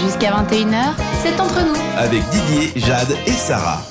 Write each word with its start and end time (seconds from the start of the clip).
Jusqu'à 0.00 0.32
21h, 0.32 0.94
c'est 1.22 1.38
entre 1.38 1.60
nous. 1.66 1.76
Avec 1.98 2.22
Didier, 2.30 2.72
Jade 2.76 3.14
et 3.26 3.32
Sarah. 3.32 3.82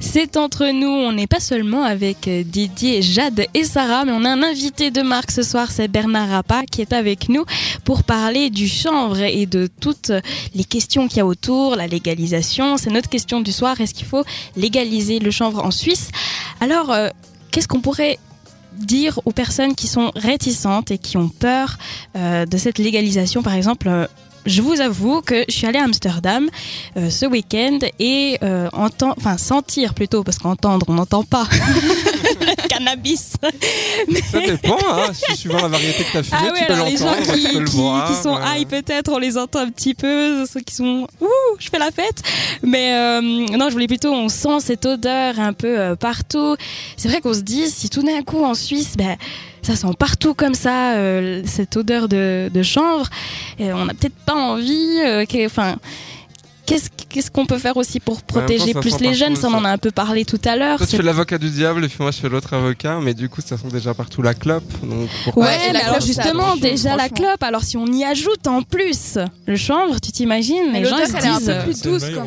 C'est 0.00 0.36
entre 0.36 0.66
nous, 0.72 0.88
on 0.88 1.12
n'est 1.12 1.28
pas 1.28 1.38
seulement 1.38 1.84
avec 1.84 2.26
euh, 2.26 2.42
Didier, 2.42 3.00
Jade 3.00 3.46
et 3.54 3.62
Sarah, 3.62 4.04
mais 4.04 4.10
on 4.12 4.24
a 4.24 4.30
un 4.30 4.42
invité 4.42 4.90
de 4.90 5.02
marque 5.02 5.30
ce 5.30 5.44
soir, 5.44 5.70
c'est 5.70 5.86
Bernard 5.86 6.30
Rappa 6.30 6.64
qui 6.64 6.80
est 6.82 6.92
avec 6.92 7.28
nous 7.28 7.44
pour 7.84 8.02
parler 8.02 8.50
du 8.50 8.66
chanvre 8.66 9.20
et 9.20 9.46
de 9.46 9.68
toutes 9.80 10.10
les 10.54 10.64
questions 10.64 11.06
qu'il 11.06 11.18
y 11.18 11.20
a 11.20 11.26
autour, 11.26 11.76
la 11.76 11.86
légalisation. 11.86 12.76
C'est 12.76 12.90
notre 12.90 13.08
question 13.08 13.40
du 13.40 13.52
soir, 13.52 13.80
est-ce 13.80 13.94
qu'il 13.94 14.06
faut 14.06 14.24
légaliser 14.56 15.20
le 15.20 15.30
chanvre 15.30 15.64
en 15.64 15.70
Suisse? 15.70 16.10
Alors, 16.60 16.90
euh, 16.90 17.08
qu'est-ce 17.52 17.68
qu'on 17.68 17.80
pourrait 17.80 18.18
dire 18.72 19.20
aux 19.24 19.32
personnes 19.32 19.74
qui 19.74 19.86
sont 19.86 20.10
réticentes 20.16 20.90
et 20.90 20.98
qui 20.98 21.16
ont 21.16 21.28
peur 21.28 21.78
euh, 22.16 22.46
de 22.46 22.56
cette 22.58 22.78
légalisation, 22.78 23.42
par 23.42 23.54
exemple 23.54 24.08
je 24.46 24.62
vous 24.62 24.80
avoue 24.80 25.20
que 25.20 25.44
je 25.48 25.54
suis 25.54 25.66
allée 25.66 25.78
à 25.78 25.84
Amsterdam 25.84 26.48
euh, 26.96 27.10
ce 27.10 27.26
week-end 27.26 27.78
et 27.98 28.38
euh, 28.42 28.68
enfin 28.72 29.36
sentir 29.36 29.94
plutôt, 29.94 30.22
parce 30.22 30.38
qu'entendre, 30.38 30.86
on 30.88 30.94
n'entend 30.94 31.24
pas 31.24 31.46
cannabis. 32.78 33.32
Ça 34.30 34.40
dépend, 34.40 34.76
hein, 34.88 35.10
suivant 35.34 35.62
la 35.62 35.68
variété 35.68 36.04
que 36.04 36.10
tu 36.10 36.16
as 36.18 36.22
fumé, 36.22 36.38
ah 36.42 36.52
tu 36.56 36.64
peux 36.66 36.84
les 36.84 36.96
gens 36.96 37.14
qui, 37.34 37.42
tu 37.44 37.52
peux 37.52 37.58
le 37.60 37.64
qui- 37.66 37.76
voir. 37.76 38.08
qui 38.08 38.22
sont 38.22 38.34
ouais. 38.36 38.60
high 38.60 38.68
peut-être, 38.68 39.10
on 39.12 39.18
les 39.18 39.36
entend 39.38 39.60
un 39.60 39.70
petit 39.70 39.94
peu, 39.94 40.44
ceux 40.46 40.60
qui 40.60 40.74
sont 40.74 41.06
ouh, 41.20 41.26
je 41.58 41.68
fais 41.68 41.78
la 41.78 41.90
fête. 41.90 42.22
Mais 42.62 42.92
euh, 42.94 43.20
non, 43.20 43.68
je 43.68 43.72
voulais 43.72 43.86
plutôt, 43.86 44.12
on 44.12 44.28
sent 44.28 44.60
cette 44.60 44.86
odeur 44.86 45.38
un 45.38 45.52
peu 45.52 45.78
euh, 45.78 45.96
partout. 45.96 46.56
C'est 46.96 47.08
vrai 47.08 47.20
qu'on 47.20 47.34
se 47.34 47.40
dit, 47.40 47.68
si 47.68 47.88
tout 47.90 48.02
d'un 48.02 48.22
coup 48.22 48.44
en 48.44 48.54
Suisse, 48.54 48.94
ben 48.96 49.16
ça 49.62 49.74
sent 49.74 49.88
partout 49.98 50.34
comme 50.34 50.54
ça, 50.54 50.94
euh, 50.94 51.42
cette 51.44 51.76
odeur 51.76 52.08
de, 52.08 52.48
de 52.52 52.62
chanvre, 52.62 53.08
et 53.58 53.72
on 53.72 53.84
n'a 53.84 53.94
peut-être 53.94 54.14
pas 54.24 54.34
envie, 54.34 55.00
euh, 55.04 55.24
enfin. 55.44 55.76
Qu'est-ce 56.66 56.88
qu'est-ce 57.08 57.30
qu'on 57.30 57.46
peut 57.46 57.58
faire 57.58 57.76
aussi 57.76 58.00
pour 58.00 58.22
protéger 58.22 58.74
plus 58.74 58.98
les 59.00 59.14
jeunes 59.14 59.36
Ça, 59.36 59.48
on 59.48 59.54
en 59.54 59.64
a 59.64 59.70
un 59.70 59.78
peu 59.78 59.90
parlé 59.92 60.24
tout 60.24 60.40
à 60.44 60.56
l'heure. 60.56 60.78
Toi, 60.78 60.86
tu 60.86 60.90
C'est- 60.90 60.96
fais 60.98 61.02
l'avocat 61.02 61.38
du 61.38 61.48
diable 61.50 61.84
et 61.84 61.88
puis 61.88 61.98
moi, 62.00 62.10
je 62.10 62.18
fais 62.18 62.28
l'autre 62.28 62.52
avocat, 62.54 62.98
mais 63.00 63.14
du 63.14 63.28
coup, 63.28 63.40
ça 63.40 63.56
sent 63.56 63.68
déjà 63.72 63.94
partout 63.94 64.20
la 64.22 64.34
clope. 64.34 64.64
Donc, 64.82 65.08
Ouais, 65.36 65.56
mais 65.68 65.72
la 65.74 65.86
alors 65.86 66.00
justement, 66.00 66.56
déjà 66.56 66.96
la 66.96 67.08
clope, 67.08 67.42
alors 67.42 67.62
si 67.62 67.76
on 67.76 67.86
y 67.86 68.04
ajoute 68.04 68.46
en 68.46 68.62
plus 68.62 69.18
le 69.46 69.56
chanvre, 69.56 70.00
tu 70.00 70.10
t'imagines, 70.12 70.72
Mais 70.72 70.80
les 70.80 70.86
gens 70.86 70.96
ils 70.98 71.16
un 71.26 71.38
disent... 71.38 71.46
peu 71.46 71.62
plus 71.64 71.82
douce 71.82 72.04
quand 72.14 72.24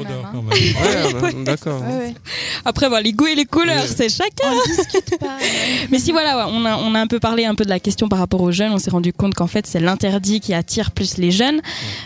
même, 1.24 1.44
d'accord. 1.44 1.84
Après, 2.66 2.88
voilà, 2.88 3.03
les 3.03 3.14
goûts 3.14 3.28
et 3.28 3.36
les 3.36 3.46
couleurs, 3.46 3.84
c'est 3.86 4.09
chacun. 4.09 4.50
On 4.52 4.68
discute 4.68 5.20
pas. 5.20 5.26
ouais. 5.42 5.88
Mais 5.92 6.00
si 6.00 6.12
voilà, 6.12 6.48
on 6.50 6.66
a, 6.66 6.78
on 6.78 6.96
a 6.96 7.00
un 7.00 7.08
peu 7.08 7.20
parlé 7.20 7.46
un 7.46 7.56
peu 7.56 7.64
de 7.66 7.70
la 7.70 7.80
question 7.80 8.08
par 8.09 8.20
rapport 8.20 8.42
aux 8.42 8.52
jeunes, 8.52 8.72
on 8.72 8.78
s'est 8.80 8.92
rendu 8.92 9.14
compte 9.14 9.34
qu'en 9.34 9.48
fait 9.48 9.66
c'est 9.68 9.80
l'interdit 9.80 10.40
qui 10.40 10.53
attire 10.53 10.92
plus 10.92 11.18
les 11.18 11.31
jeunes. 11.31 11.62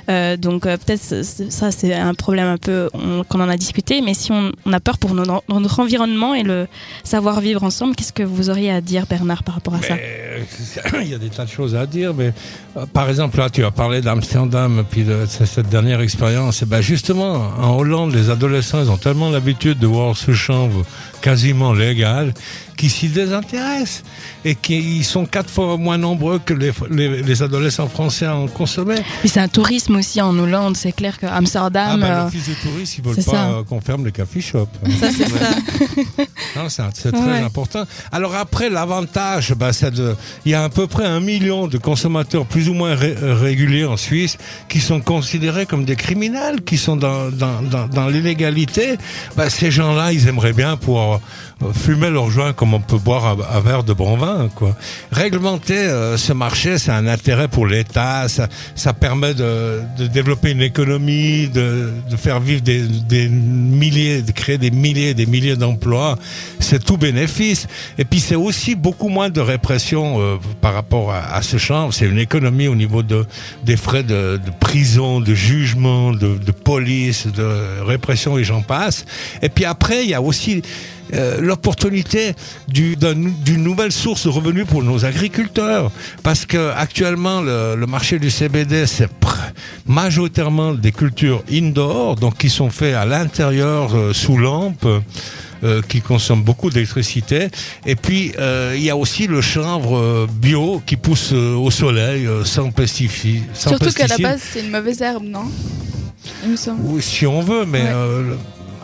Euh, 0.09 0.37
donc 0.37 0.65
euh, 0.65 0.77
peut-être 0.77 1.23
ça 1.49 1.71
c'est 1.71 1.93
un 1.93 2.13
problème 2.23 2.47
un 2.47 2.57
peu 2.57 2.89
on- 2.93 3.23
qu'on 3.27 3.41
en 3.41 3.49
a 3.49 3.57
discuté, 3.57 4.01
mais 4.01 4.13
si 4.13 4.31
on, 4.31 4.51
on 4.65 4.71
a 4.73 4.79
peur 4.79 4.97
pour 4.97 5.13
notre, 5.13 5.43
notre 5.49 5.79
environnement 5.81 6.33
et 6.33 6.43
le 6.43 6.67
savoir 7.03 7.41
vivre 7.41 7.63
ensemble, 7.63 7.95
qu'est-ce 7.95 8.13
que 8.13 8.23
vous 8.23 8.49
auriez 8.49 8.71
à 8.71 8.79
dire 8.81 9.05
Bernard 9.09 9.43
par 9.43 9.55
rapport 9.55 9.75
à 9.75 9.81
ça 9.81 9.95
Mais, 9.95 10.45
euh, 10.95 11.01
il 11.05 11.09
y 11.09 11.13
a 11.13 11.17
des 11.17 11.29
tas 11.29 11.43
de 11.45 11.49
choses 11.49 11.75
à 11.75 11.85
dire, 11.85 12.13
mais 12.13 12.31
euh, 12.77 12.85
par 12.93 13.09
exemple, 13.09 13.37
là, 13.37 13.49
tu 13.49 13.63
as 13.65 13.71
parlé 13.71 13.99
d'Amsterdam, 14.01 14.83
puis 14.89 15.03
de 15.03 15.25
cette 15.27 15.67
dernière 15.69 15.99
expérience. 16.01 16.61
Et 16.61 16.65
ben 16.65 16.81
justement, 16.81 17.33
en 17.59 17.75
Hollande, 17.77 18.13
les 18.13 18.29
adolescents, 18.29 18.81
ils 18.81 18.89
ont 18.89 18.97
tellement 18.97 19.29
l'habitude 19.29 19.77
de 19.79 19.87
voir 19.87 20.15
ce 20.15 20.31
chanvre 20.33 20.85
quasiment 21.21 21.73
légal 21.73 22.33
qu'ils 22.77 22.89
s'y 22.89 23.07
désintéressent 23.07 24.03
et 24.43 24.55
qu'ils 24.55 25.05
sont 25.05 25.25
quatre 25.25 25.49
fois 25.49 25.77
moins 25.77 25.97
nombreux 25.97 26.39
que 26.39 26.53
les, 26.53 26.71
les, 26.89 27.21
les 27.21 27.43
adolescents 27.43 27.87
français 27.87 28.25
à 28.25 28.35
en 28.35 28.47
consommer. 28.47 28.95
Puis 29.21 29.29
c'est 29.29 29.39
un 29.39 29.47
tourisme 29.47 29.95
aussi 29.95 30.19
en 30.21 30.37
Hollande, 30.37 30.75
c'est 30.75 30.91
clair 30.91 31.19
que 31.19 31.27
Ah 31.27 31.37
Amsterdam, 31.37 31.99
ben, 32.01 32.07
euh, 32.07 32.12
l'office 32.23 32.47
des 32.47 32.55
touristes, 32.55 32.97
ils 32.97 33.03
veulent 33.03 33.23
pas 33.23 33.45
euh, 33.49 33.63
qu'on 33.63 33.81
ferme 33.81 34.05
les 34.05 34.11
café 34.11 34.41
shops. 34.41 34.67
ça 34.99 35.07
c'est 35.11 35.27
ça. 35.29 35.49
Non, 36.55 36.69
c'est 36.69 37.11
très 37.11 37.19
Ouais. 37.23 37.39
important. 37.39 37.85
Alors 38.11 38.35
après, 38.35 38.69
l'avantage, 38.69 39.53
bah, 39.55 39.73
c'est 39.73 39.89
de, 39.91 40.15
il 40.45 40.51
y 40.51 40.55
a 40.55 40.63
à 40.65 40.69
peu 40.69 40.85
près 40.85 41.05
un 41.05 41.19
million 41.19 41.67
de 41.67 41.77
consommateurs 41.79 42.45
plus 42.45 42.69
ou 42.69 42.73
moins 42.75 42.93
ré- 42.95 43.15
euh, 43.23 43.33
réguliers 43.35 43.85
en 43.85 43.97
Suisse 43.97 44.37
qui 44.69 44.79
sont 44.79 44.99
considérés 45.01 45.65
comme 45.65 45.83
des 45.85 45.95
criminels, 45.95 46.61
qui 46.63 46.77
sont 46.77 46.95
dans, 46.95 47.29
dans, 47.31 47.61
dans, 47.63 47.87
dans 47.87 48.07
l'illégalité. 48.07 48.97
Bah, 49.35 49.49
ces 49.49 49.71
gens-là, 49.71 50.11
ils 50.13 50.27
aimeraient 50.27 50.53
bien 50.53 50.77
pouvoir 50.77 51.21
euh, 51.63 51.73
fumer 51.73 52.11
leur 52.11 52.29
joint 52.29 52.53
comme 52.53 52.73
on 52.75 52.81
peut 52.81 52.97
boire 52.99 53.25
un, 53.25 53.57
un 53.57 53.59
verre 53.61 53.83
de 53.83 53.93
bon 53.93 54.15
vin, 54.17 54.49
quoi. 54.53 54.75
Réglementer 55.11 55.77
euh, 55.77 56.17
ce 56.17 56.33
marché, 56.33 56.77
c'est 56.77 56.91
un 56.91 57.07
intérêt 57.07 57.47
pour 57.47 57.65
l'État. 57.65 58.27
Ça, 58.29 58.47
ça 58.75 58.93
permet 58.93 59.33
de, 59.33 59.81
de 59.97 60.05
développer 60.07 60.51
une 60.51 60.61
économie, 60.61 61.47
de, 61.49 61.89
de 62.09 62.15
faire 62.15 62.39
vivre 62.39 62.61
des, 62.61 62.81
des 62.81 63.27
milliers, 63.27 64.21
de 64.21 64.31
créer 64.31 64.57
des 64.57 64.71
milliers 64.71 65.13
des 65.13 65.25
milliers 65.25 65.55
d'emplois. 65.55 66.17
C'est 66.59 66.83
tout 66.83 66.97
bénéfice. 66.97 67.67
Et 67.97 68.05
puis 68.05 68.19
c'est 68.19 68.35
aussi 68.35 68.75
beaucoup 68.75 69.09
moins 69.09 69.29
de 69.29 69.41
répression 69.41 70.19
euh, 70.19 70.37
par 70.61 70.73
rapport 70.73 71.11
à, 71.11 71.41
ce 71.41 71.57
champ. 71.57 71.91
C'est 71.91 72.05
une 72.05 72.19
économie 72.19 72.67
au 72.67 72.75
niveau 72.75 73.03
de, 73.03 73.25
des 73.63 73.77
frais 73.77 74.03
de, 74.03 74.39
de 74.43 74.51
prison, 74.59 75.19
de 75.19 75.33
jugement, 75.33 76.11
de, 76.11 76.37
de 76.37 76.51
police, 76.51 77.27
de 77.27 77.81
répression 77.81 78.37
et 78.37 78.43
j'en 78.43 78.61
passe. 78.61 79.05
Et 79.41 79.49
puis 79.49 79.65
après, 79.65 80.03
il 80.03 80.09
y 80.09 80.13
a 80.13 80.21
aussi 80.21 80.61
euh, 81.13 81.39
l'opportunité 81.41 82.33
du- 82.67 82.95
d'un- 82.95 83.13
d'une 83.45 83.63
nouvelle 83.63 83.91
source 83.91 84.23
de 84.25 84.29
revenus 84.29 84.65
pour 84.67 84.83
nos 84.83 85.05
agriculteurs. 85.05 85.91
Parce 86.23 86.45
que 86.45 86.71
actuellement, 86.75 87.41
le, 87.41 87.75
le 87.75 87.85
marché 87.87 88.19
du 88.19 88.29
CBD, 88.31 88.85
c'est 88.87 89.09
majoritairement 89.85 90.73
des 90.73 90.91
cultures 90.91 91.43
indoor, 91.51 92.15
donc 92.15 92.37
qui 92.37 92.49
sont 92.49 92.69
faits 92.69 92.95
à 92.95 93.05
l'intérieur, 93.05 93.93
euh, 93.95 94.13
sous 94.13 94.37
lampe. 94.37 94.85
euh, 95.65 95.81
qui 95.87 96.01
consomment 96.01 96.43
beaucoup 96.43 96.69
d'électricité. 96.69 97.47
Et 97.85 97.95
puis, 97.95 98.33
euh, 98.37 98.73
il 98.75 98.83
y 98.83 98.89
a 98.89 98.97
aussi 98.97 99.27
le 99.27 99.39
chanvre 99.39 99.95
euh, 99.97 100.27
bio 100.29 100.81
qui 100.85 100.97
pousse 100.97 101.31
au 101.31 101.71
soleil, 101.71 102.27
sans 102.43 102.69
pesticides. 102.71 103.43
sans 103.53 103.69
Surtout 103.69 103.91
qu'à 103.93 104.07
la 104.07 104.17
base, 104.17 104.41
c'est 104.51 104.59
une 104.59 104.71
mauvaise 104.71 105.01
herbe, 105.01 105.23
non? 105.23 105.45
Il 106.43 106.51
me 106.51 106.55
semble. 106.57 106.81
Oui, 106.83 107.01
si 107.01 107.25
on 107.25 107.39
veut, 107.39 107.65
mais 107.65 107.83
Ouais. 107.83 108.35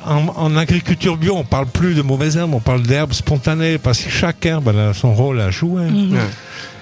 En, 0.06 0.28
en 0.36 0.56
agriculture 0.58 1.18
bio, 1.18 1.36
on 1.36 1.44
parle 1.44 1.68
plus 1.68 1.94
de 1.96 2.02
mauvaises 2.02 2.38
herbes, 2.38 2.54
on 2.54 2.60
parle 2.60 2.82
d'herbes 2.84 3.14
spontanées, 3.14 3.78
parce 3.78 4.02
que 4.02 4.10
chaque 4.10 4.46
herbe 4.46 4.70
elle 4.70 4.80
a 4.80 4.94
son 4.94 5.14
rôle 5.14 5.40
à 5.42 5.52
jouer. 5.52 5.84
Mhm. 5.84 6.14
Ouais. 6.14 6.20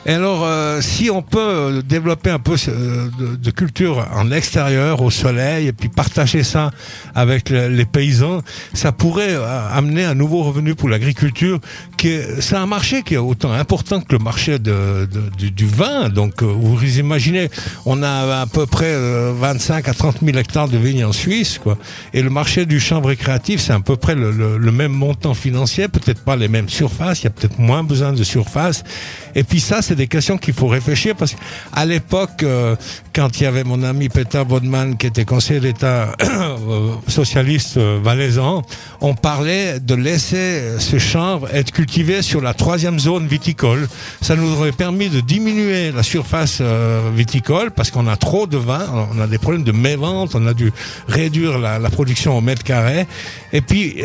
Et 0.10 0.14
alors, 0.14 0.46
euh, 0.46 0.80
si 0.80 1.10
on 1.10 1.22
peut 1.22 1.38
euh, 1.40 1.82
développer 1.82 2.30
un 2.30 2.40
peu 2.40 2.56
euh, 2.70 3.10
de, 3.20 3.36
de 3.36 3.52
culture 3.52 4.08
en 4.16 4.32
extérieur, 4.32 5.02
au 5.02 5.12
soleil, 5.12 5.68
et 5.68 5.74
puis 5.74 5.90
partager 5.90 6.44
ça 6.44 6.72
avec 7.14 7.50
le- 7.50 7.68
les 7.68 7.84
paysans, 7.84 8.42
ça 8.74 8.94
pourrait 8.94 9.34
euh, 9.34 9.70
amener 9.70 10.06
un 10.06 10.16
nouveau 10.16 10.44
revenu 10.44 10.76
pour 10.76 10.88
l'agriculture. 10.88 11.60
C'est 12.40 12.56
un 12.56 12.68
marché 12.68 13.04
qui 13.04 13.16
est 13.16 13.18
autant 13.18 13.52
important 13.52 14.00
que 14.00 14.14
le 14.14 14.20
marché 14.20 14.60
de, 14.60 15.10
de- 15.12 15.30
du, 15.38 15.52
du 15.52 15.66
vin. 15.66 16.08
Donc, 16.08 16.42
euh, 16.42 16.46
vous 16.46 17.00
imaginez, 17.00 17.50
on 17.86 18.02
a 18.02 18.42
à 18.42 18.46
peu 18.46 18.66
près 18.66 18.86
euh, 18.94 19.34
25 19.38 19.90
à 19.90 19.94
30 19.94 20.20
000 20.24 20.38
hectares 20.38 20.70
de 20.70 20.78
vignes 20.78 21.04
en 21.04 21.12
Suisse, 21.12 21.60
quoi. 21.62 21.78
Et 22.14 22.22
le 22.22 22.30
marché 22.30 22.66
du 22.66 22.80
chanvre 22.80 23.10
récréatif, 23.10 23.60
c'est 23.60 23.74
à 23.74 23.80
peu 23.82 23.98
près 23.98 24.16
le, 24.16 24.32
le- 24.32 24.58
le 24.58 24.72
même 24.72 24.94
montant 24.94 25.34
financier, 25.34 25.90
peut-être 25.90 26.22
pas 26.24 26.38
les 26.38 26.48
mêmes 26.48 26.70
surfaces, 26.70 27.22
il 27.22 27.24
y 27.26 27.28
a 27.28 27.32
peut-être 27.32 27.60
moins 27.60 27.84
besoin 27.84 28.14
de 28.14 28.24
surface. 28.24 28.86
Et 29.36 29.44
puis 29.44 29.60
ça, 29.60 29.82
c'est 29.82 29.97
des 29.98 30.08
questions 30.08 30.38
qu'il 30.38 30.54
faut 30.54 30.68
réfléchir 30.68 31.16
parce 31.16 31.34
qu'à 31.34 31.86
l'époque, 31.86 32.44
euh, 32.44 32.76
quand 33.14 33.40
il 33.40 33.44
y 33.44 33.46
avait 33.48 33.64
mon 33.64 33.84
ami 33.84 34.08
Peter 34.08 34.44
Bodman 34.48 34.96
qui 34.96 35.08
était 35.08 35.26
conseiller 35.26 35.60
d'État 35.60 36.14
euh, 36.22 36.92
socialiste 37.08 37.78
euh, 37.78 38.00
valaisan, 38.02 38.62
on 39.02 39.16
parlait 39.16 39.80
de 39.80 39.96
laisser 39.96 40.80
ce 40.80 41.00
chanvre 41.00 41.50
être 41.54 41.72
cultivé 41.72 42.22
sur 42.22 42.42
la 42.42 42.54
troisième 42.54 43.00
zone 43.00 43.28
viticole. 43.28 43.90
Ça 44.22 44.36
nous 44.36 44.54
aurait 44.54 44.72
permis 44.72 45.10
de 45.10 45.20
diminuer 45.20 45.92
la 45.92 46.04
surface 46.04 46.62
viticole 47.16 47.72
parce 47.72 47.92
qu'on 47.92 48.08
a 48.08 48.16
trop 48.16 48.46
de 48.48 48.58
vin, 48.58 49.08
on 49.16 49.20
a 49.20 49.28
des 49.28 49.38
problèmes 49.38 49.64
de 49.64 49.72
mévente, 49.72 50.36
on 50.36 50.46
a 50.46 50.54
dû 50.54 50.72
réduire 51.08 51.58
la, 51.58 51.80
production 51.90 52.38
au 52.38 52.42
mètre 52.42 52.64
carré. 52.64 53.08
Et 53.52 53.62
puis 53.62 54.02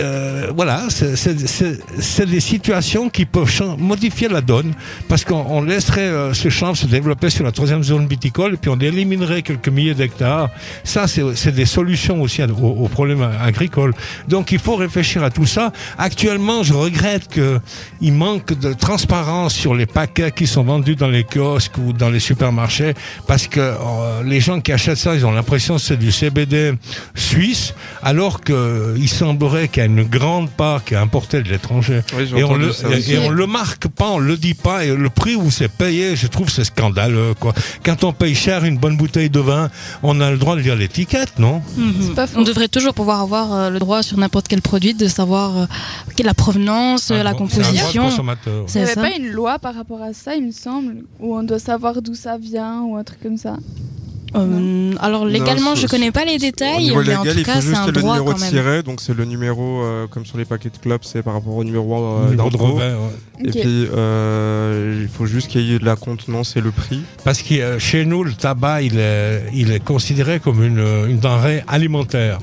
voilà, 0.55 0.87
c'est- 0.89 2.27
des 2.27 2.41
situations 2.41 3.11
qui 3.11 3.27
peuvent 3.27 3.51
modifier 3.79 4.29
la 4.29 4.41
donne 4.41 4.73
parce 5.09 5.25
qu'on 5.25 5.45
on 5.49 5.69
laisserait 5.73 6.01
euh, 6.03 6.35
ce 6.35 6.49
champ 6.49 6.75
se 6.75 6.87
développer 6.87 7.31
sur 7.31 7.45
la 7.45 7.53
troisième 7.53 7.83
zone 7.83 8.07
viticole 8.07 8.55
et 8.55 8.57
puis 8.57 8.71
on 8.71 8.79
éliminerait 8.79 9.43
quelques 9.43 9.69
milliers 9.69 9.95
d'hectares. 9.95 10.51
Ça, 10.85 11.07
c'est 11.09 11.53
des 11.53 11.65
solutions 11.67 12.21
aussi 12.23 12.43
à- 12.43 12.47
aux, 12.47 12.85
aux 12.85 12.89
problèmes 12.89 13.27
agricoles. 13.51 13.95
Donc 14.29 14.53
il 14.53 14.59
faut 14.59 14.77
réfléchir 14.77 15.23
à 15.25 15.31
tout 15.31 15.47
ça. 15.47 15.73
Actuellement, 15.99 16.63
je 16.63 16.75
regrette 16.75 17.29
que 17.29 17.59
il 18.01 18.13
manque 18.13 18.53
de 18.59 18.73
transparence 18.73 19.55
sur 19.55 19.75
les 19.75 19.87
paquets 19.87 20.31
qui 20.31 20.47
sont 20.47 20.65
vendus 20.65 20.97
dans 20.97 21.09
les 21.09 21.25
kiosques 21.25 21.79
ou 21.79 21.93
dans 21.93 22.11
les 22.11 22.21
supermarchés 22.21 22.95
parce 23.27 23.47
que 23.47 23.61
euh, 23.61 24.23
les 24.25 24.41
gens 24.41 24.61
qui 24.61 24.73
achètent 24.73 24.99
ça, 24.99 25.15
ils 25.15 25.25
ont 25.27 25.33
l'impression 25.33 25.77
que 25.77 25.81
c'est 25.81 25.97
du 25.97 26.13
CBD 26.13 26.73
suisse 27.15 27.75
alors 28.03 28.41
qu'il 28.43 29.09
semblerait 29.09 29.69
qu'il 29.69 29.81
y 29.83 29.87
a 29.87 29.87
une 29.87 30.05
grande 30.05 30.51
part 30.51 30.85
qui 30.85 30.95
est 30.95 30.99
importée 30.99 31.43
de 31.43 31.49
l'étranger. 31.49 32.01
Oui, 32.17 32.29
Et 32.37 32.45
on, 32.45 32.55
le, 32.55 32.73
ça 32.73 32.89
et- 32.91 32.97
aussi. 32.99 33.13
et 33.15 33.19
on 33.19 33.31
le 33.31 33.47
marque 33.47 33.89
pas, 33.89 34.09
on 34.11 34.19
le 34.19 34.37
dit 34.37 34.55
pas, 34.55 34.85
et 34.85 34.95
le 34.95 35.11
prix 35.11 35.35
où 35.37 35.51
c'est 35.51 35.62
payé, 35.69 36.17
je 36.17 36.27
trouve 36.27 36.51
c'est 36.51 36.65
scandaleux, 36.65 37.35
quoi. 37.39 37.53
Quand 37.85 38.05
on 38.05 38.13
paye 38.13 38.35
cher 38.35 38.65
une 38.65 38.79
bonne 38.79 38.97
bouteille 38.97 39.31
de 39.31 39.41
vin, 39.41 39.71
on 40.03 40.21
a 40.21 40.31
le 40.31 40.39
droit 40.39 40.57
de 40.57 40.61
lire 40.61 40.77
l'étiquette, 40.77 41.39
non 41.39 41.63
Mhm. 41.77 41.95
C'est 42.01 42.15
pas. 42.15 42.27
On 42.37 42.43
devrait 42.43 42.69
toujours 42.69 42.95
pouvoir 42.95 43.21
avoir 43.21 43.53
euh, 43.53 43.71
le 43.71 43.79
droit 43.79 44.03
sur 44.03 44.19
n'importe 44.19 44.49
quel 44.49 44.63
produit 44.63 44.95
de 44.95 45.09
savoir 45.09 45.57
euh, 45.59 45.67
quelle 46.17 46.27
est 46.27 46.29
la 46.29 46.35
provenance, 46.35 47.11
euh, 47.11 47.15
Un 47.15 47.23
la 47.23 47.33
droit- 47.33 47.47
c'est 47.51 47.59
un 47.59 47.63
droit 47.63 47.73
de 47.73 47.79
composition. 47.81 48.03
Il 48.47 48.51
n'y 48.63 48.69
C'est 48.69 48.81
avait 48.83 48.95
ça. 48.95 49.01
pas 49.01 49.11
une 49.17 49.29
loi 49.31 49.59
par 49.59 49.75
rapport 49.75 50.03
à 50.03 50.13
ça, 50.13 50.35
il 50.35 50.47
me 50.47 50.53
semble, 50.53 50.97
où 51.21 51.37
on 51.37 51.43
doit 51.43 51.59
savoir 51.59 52.03
d'où 52.03 52.15
ça 52.15 52.37
vient 52.39 52.81
ou 52.83 52.97
un 52.97 53.05
truc 53.05 53.23
comme 53.23 53.37
ça. 53.39 53.57
Euh, 54.35 54.93
alors 55.01 55.27
légalement, 55.27 55.71
Non, 55.71 55.75
je 55.77 55.87
connais 55.87 56.11
pas 56.11 56.25
les 56.25 56.37
Au 56.37 56.39
détails, 56.39 56.85
niveau 56.85 57.03
mais 57.03 57.15
en 57.17 57.23
légal, 57.23 57.35
tout 57.35 57.41
il 57.41 57.45
cas, 57.47 57.55
faut 57.57 57.61
c'est 57.61 57.67
juste 57.69 57.81
un 57.81 57.87
le 57.87 57.93
droit 57.93 58.15
numéro 58.15 58.31
quand 58.33 58.37
de 58.37 58.41
même. 58.41 58.51
siret, 58.51 58.83
donc 58.83 59.01
c'est 59.01 59.15
le 59.15 59.25
numéro, 59.25 59.83
euh, 59.83 60.07
comme 60.07 60.25
sur 60.25 60.39
les 60.39 60.45
paquets 60.45 60.71
de 60.71 60.77
clubs, 60.79 61.01
c'est 61.03 61.23
par 61.23 61.35
rapport 61.35 61.55
au 61.57 61.65
numéro 61.65 62.03
euh, 62.05 62.31
Numéro 62.31 62.51
de 62.51 62.57
ouais. 62.57 62.93
Et 63.45 63.51
puis, 63.51 63.89
euh, 63.95 65.01
il 65.03 65.09
faut 65.09 65.27
juste 65.27 65.49
qu'il 65.49 65.63
y 65.63 65.75
ait 65.75 65.79
de 65.79 65.85
la 65.85 65.97
contenance 65.97 66.57
et 66.57 66.61
le 66.61 66.71
prix. 66.71 67.03
Parce 67.25 67.43
que 67.43 67.55
euh, 67.55 67.79
chez 67.79 68.05
nous, 68.05 68.25
le 68.25 68.33
tabac, 68.33 68.83
il 68.83 68.99
est, 68.99 69.45
il 69.53 69.71
est 69.73 69.85
considéré 69.85 70.41
comme 70.41 70.63
une, 70.63 70.85
une 71.09 71.19
denrée 71.19 71.63
alimentaire. 71.69 72.39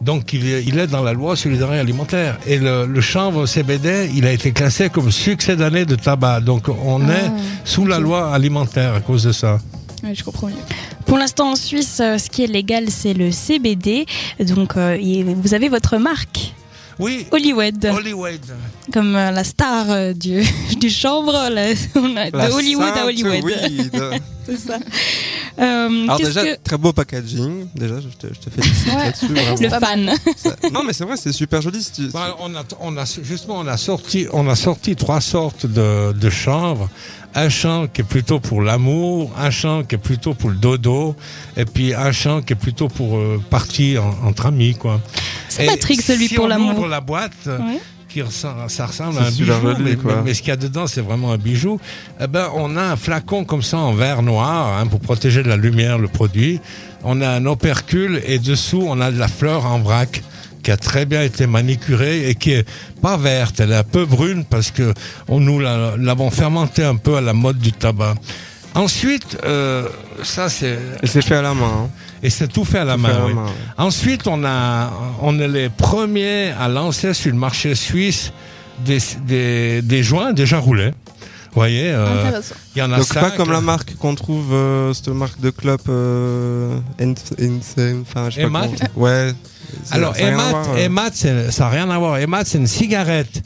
Donc 0.00 0.32
il 0.32 0.48
est, 0.48 0.64
il 0.64 0.78
est 0.80 0.88
dans 0.88 1.02
la 1.02 1.12
loi 1.12 1.36
sur 1.36 1.48
les 1.50 1.58
denrées 1.58 1.78
alimentaires. 1.78 2.36
Et 2.46 2.58
le, 2.58 2.86
le 2.86 3.00
chanvre 3.00 3.46
CBD, 3.46 4.10
il 4.14 4.26
a 4.26 4.32
été 4.32 4.50
classé 4.50 4.88
comme 4.90 5.10
succédané 5.12 5.84
de 5.84 5.94
tabac. 5.94 6.40
Donc 6.40 6.68
on 6.68 7.08
est 7.08 7.26
Ah, 7.26 7.32
sous 7.64 7.86
la 7.86 8.00
loi 8.00 8.32
alimentaire 8.34 8.94
à 8.94 9.00
cause 9.00 9.22
de 9.24 9.32
ça. 9.32 9.60
Ouais, 10.04 10.14
je 10.14 10.24
comprends 10.24 10.48
mieux. 10.48 10.54
Pour 11.06 11.18
l'instant, 11.18 11.52
en 11.52 11.56
Suisse, 11.56 11.98
euh, 12.00 12.18
ce 12.18 12.28
qui 12.30 12.42
est 12.44 12.46
légal, 12.46 12.86
c'est 12.90 13.14
le 13.14 13.30
CBD. 13.30 14.06
Donc, 14.40 14.76
euh, 14.76 14.96
vous 15.36 15.54
avez 15.54 15.68
votre 15.68 15.96
marque, 15.98 16.52
Oui, 16.98 17.26
Hollywood, 17.30 17.84
Hollywood. 17.86 18.40
comme 18.92 19.14
euh, 19.16 19.30
la 19.30 19.44
star 19.44 19.90
euh, 19.90 20.12
du, 20.12 20.42
du 20.80 20.90
chanvre, 20.90 21.48
la- 21.50 21.72
on 21.96 22.16
a- 22.16 22.30
La 22.30 22.48
de 22.48 22.52
Hollywood 22.52 22.92
à 22.96 23.06
Hollywood. 23.06 23.44
C'est 24.46 24.58
ça. 24.58 24.78
Euh, 25.58 26.04
Alors 26.04 26.16
déjà, 26.18 26.42
que- 26.44 26.62
très 26.62 26.78
beau 26.78 26.92
packaging. 26.92 27.66
Déjà, 27.74 27.96
je 28.00 28.08
te, 28.28 28.32
je 28.32 28.40
te 28.40 28.50
félicite 28.50 28.86
Ouais. 28.88 29.04
là-dessus. 29.04 29.26
vraiment. 29.28 29.56
le 29.60 29.68
fan. 29.68 30.10
Ça- 30.36 30.56
Non, 30.72 30.82
mais 30.84 30.92
c'est 30.92 31.04
vrai, 31.04 31.16
c'est 31.16 31.32
super 31.32 31.60
joli. 31.60 31.82
si 31.82 31.92
tu- 31.92 32.06
Bah, 32.08 32.36
on 32.40 32.54
a, 32.54 32.62
on 32.80 32.96
a, 32.96 33.04
justement, 33.22 33.58
on 33.58 33.66
a 33.66 33.76
sorti, 33.76 34.26
on 34.32 34.48
a 34.48 34.54
sorti 34.56 34.96
trois 34.96 35.20
sortes 35.20 35.66
de, 35.66 36.12
de 36.12 36.30
chanvre. 36.30 36.88
Un 37.34 37.48
chanvre 37.48 37.88
qui 37.92 38.02
est 38.02 38.04
plutôt 38.04 38.40
pour 38.40 38.60
l'amour, 38.62 39.30
un 39.38 39.50
chanvre 39.50 39.86
qui 39.86 39.94
est 39.94 39.98
plutôt 39.98 40.34
pour 40.34 40.50
le 40.50 40.56
dodo, 40.56 41.16
et 41.56 41.64
puis 41.64 41.94
un 41.94 42.12
chanvre 42.12 42.44
qui 42.44 42.52
est 42.52 42.56
plutôt 42.56 42.88
pour 42.88 43.16
euh, 43.16 43.40
partir 43.48 44.04
en- 44.04 44.28
entre 44.28 44.46
amis, 44.46 44.74
quoi. 44.74 45.00
C'est 45.48 45.64
Patrick, 45.66 46.02
celui 46.02 46.28
si 46.28 46.34
pour 46.34 46.44
on 46.44 46.48
l'amour. 46.48 46.78
ouvre 46.78 46.88
la 46.88 47.00
boîte, 47.00 47.32
Ouais. 47.46 47.80
Qui 48.12 48.22
ressemble, 48.22 48.68
ça 48.68 48.86
ressemble 48.86 49.18
à 49.18 49.22
un 49.22 49.30
bijou, 49.30 49.52
joli, 49.62 49.82
mais, 49.82 49.96
quoi. 49.96 50.16
mais- 50.16 50.22
mais 50.24 50.34
ce 50.34 50.40
qu'il 50.42 50.48
y 50.50 50.52
a 50.52 50.56
dedans, 50.56 50.86
c'est 50.86 51.00
vraiment 51.00 51.32
un 51.32 51.38
bijou. 51.38 51.80
Eh 52.20 52.26
ben, 52.26 52.48
on 52.54 52.76
a 52.76 52.82
un 52.82 52.96
flacon 52.96 53.44
comme 53.44 53.62
ça 53.62 53.78
en 53.78 53.94
verre 53.94 54.22
noir 54.22 54.78
hein, 54.78 54.86
pour 54.86 55.00
protéger 55.00 55.42
de 55.42 55.48
la 55.48 55.56
lumière 55.56 55.98
le 55.98 56.08
produit. 56.08 56.60
On 57.04 57.20
a 57.20 57.28
un 57.28 57.46
opercule 57.46 58.20
et 58.26 58.38
dessous, 58.38 58.84
on 58.86 59.00
a 59.00 59.10
de 59.10 59.18
la 59.18 59.28
fleur 59.28 59.66
en 59.66 59.78
vrac 59.80 60.22
qui 60.62 60.70
a 60.70 60.76
très 60.76 61.06
bien 61.06 61.22
été 61.22 61.46
manicurée 61.48 62.28
et 62.28 62.36
qui 62.36 62.52
est 62.52 62.68
pas 63.00 63.16
verte, 63.16 63.58
elle 63.58 63.72
est 63.72 63.76
un 63.76 63.82
peu 63.82 64.04
brune 64.06 64.44
parce 64.44 64.70
que 64.70 64.94
on 65.26 65.40
nous 65.40 65.58
l'a- 65.58 65.96
l'avons 65.98 66.30
fermentée 66.30 66.84
un 66.84 66.94
peu 66.94 67.16
à 67.16 67.20
la 67.20 67.32
mode 67.32 67.58
du 67.58 67.72
tabac. 67.72 68.14
Ensuite, 68.74 69.38
euh, 69.44 69.88
ça 70.22 70.48
c'est 70.48 70.78
Et 71.02 71.06
c'est 71.06 71.22
fait 71.22 71.36
à 71.36 71.42
la 71.42 71.54
main. 71.54 71.66
hein. 71.84 71.90
et 72.22 72.30
c'est 72.30 72.48
tout 72.48 72.64
fait 72.64 72.78
à 72.78 72.84
la 72.84 72.94
Tout 72.94 73.00
main. 73.00 73.08
fait 73.08 73.14
à 73.14 73.18
la 73.18 73.26
oui. 73.26 73.34
main. 73.34 73.46
Ensuite, 73.76 74.26
on 74.26 74.44
a, 74.44 74.90
on 75.20 75.38
est 75.38 75.48
les 75.48 75.68
premiers 75.68 76.52
à 76.58 76.68
lancer 76.68 77.12
sur 77.14 77.30
le 77.32 77.38
marché 77.38 77.74
suisse 77.74 78.32
des, 78.84 78.98
des, 79.26 79.82
des 79.82 80.02
joints 80.02 80.32
déjà 80.32 80.58
roulés. 80.58 80.92
Vous 81.54 81.60
voyez, 81.60 81.90
euh, 81.92 82.40
il 82.74 82.78
y 82.78 82.82
en 82.82 82.90
a 82.92 82.96
Donc 82.96 83.06
cinq. 83.06 83.20
pas 83.20 83.30
comme 83.32 83.52
la 83.52 83.60
marque 83.60 83.94
qu'on 83.96 84.14
trouve, 84.14 84.54
euh, 84.54 84.94
cette 84.94 85.08
marque 85.08 85.38
de 85.38 85.50
club 85.50 85.80
euh, 85.90 86.78
N- 86.98 87.14
enfin 88.00 88.30
je 88.30 88.36
sais 88.36 88.42
pas 88.42 88.46
comment- 88.46 88.74
Ouais. 88.96 89.34
ça- 89.84 89.94
Alors, 89.96 90.16
Emat, 90.18 90.48
voir. 90.50 90.78
Emat, 90.78 91.10
c'est- 91.12 91.50
ça 91.50 91.64
n'a 91.64 91.70
rien 91.70 91.90
à 91.90 91.98
voir. 91.98 92.16
Emat, 92.16 92.44
c'est 92.46 92.56
une 92.56 92.66
cigarette 92.66 93.42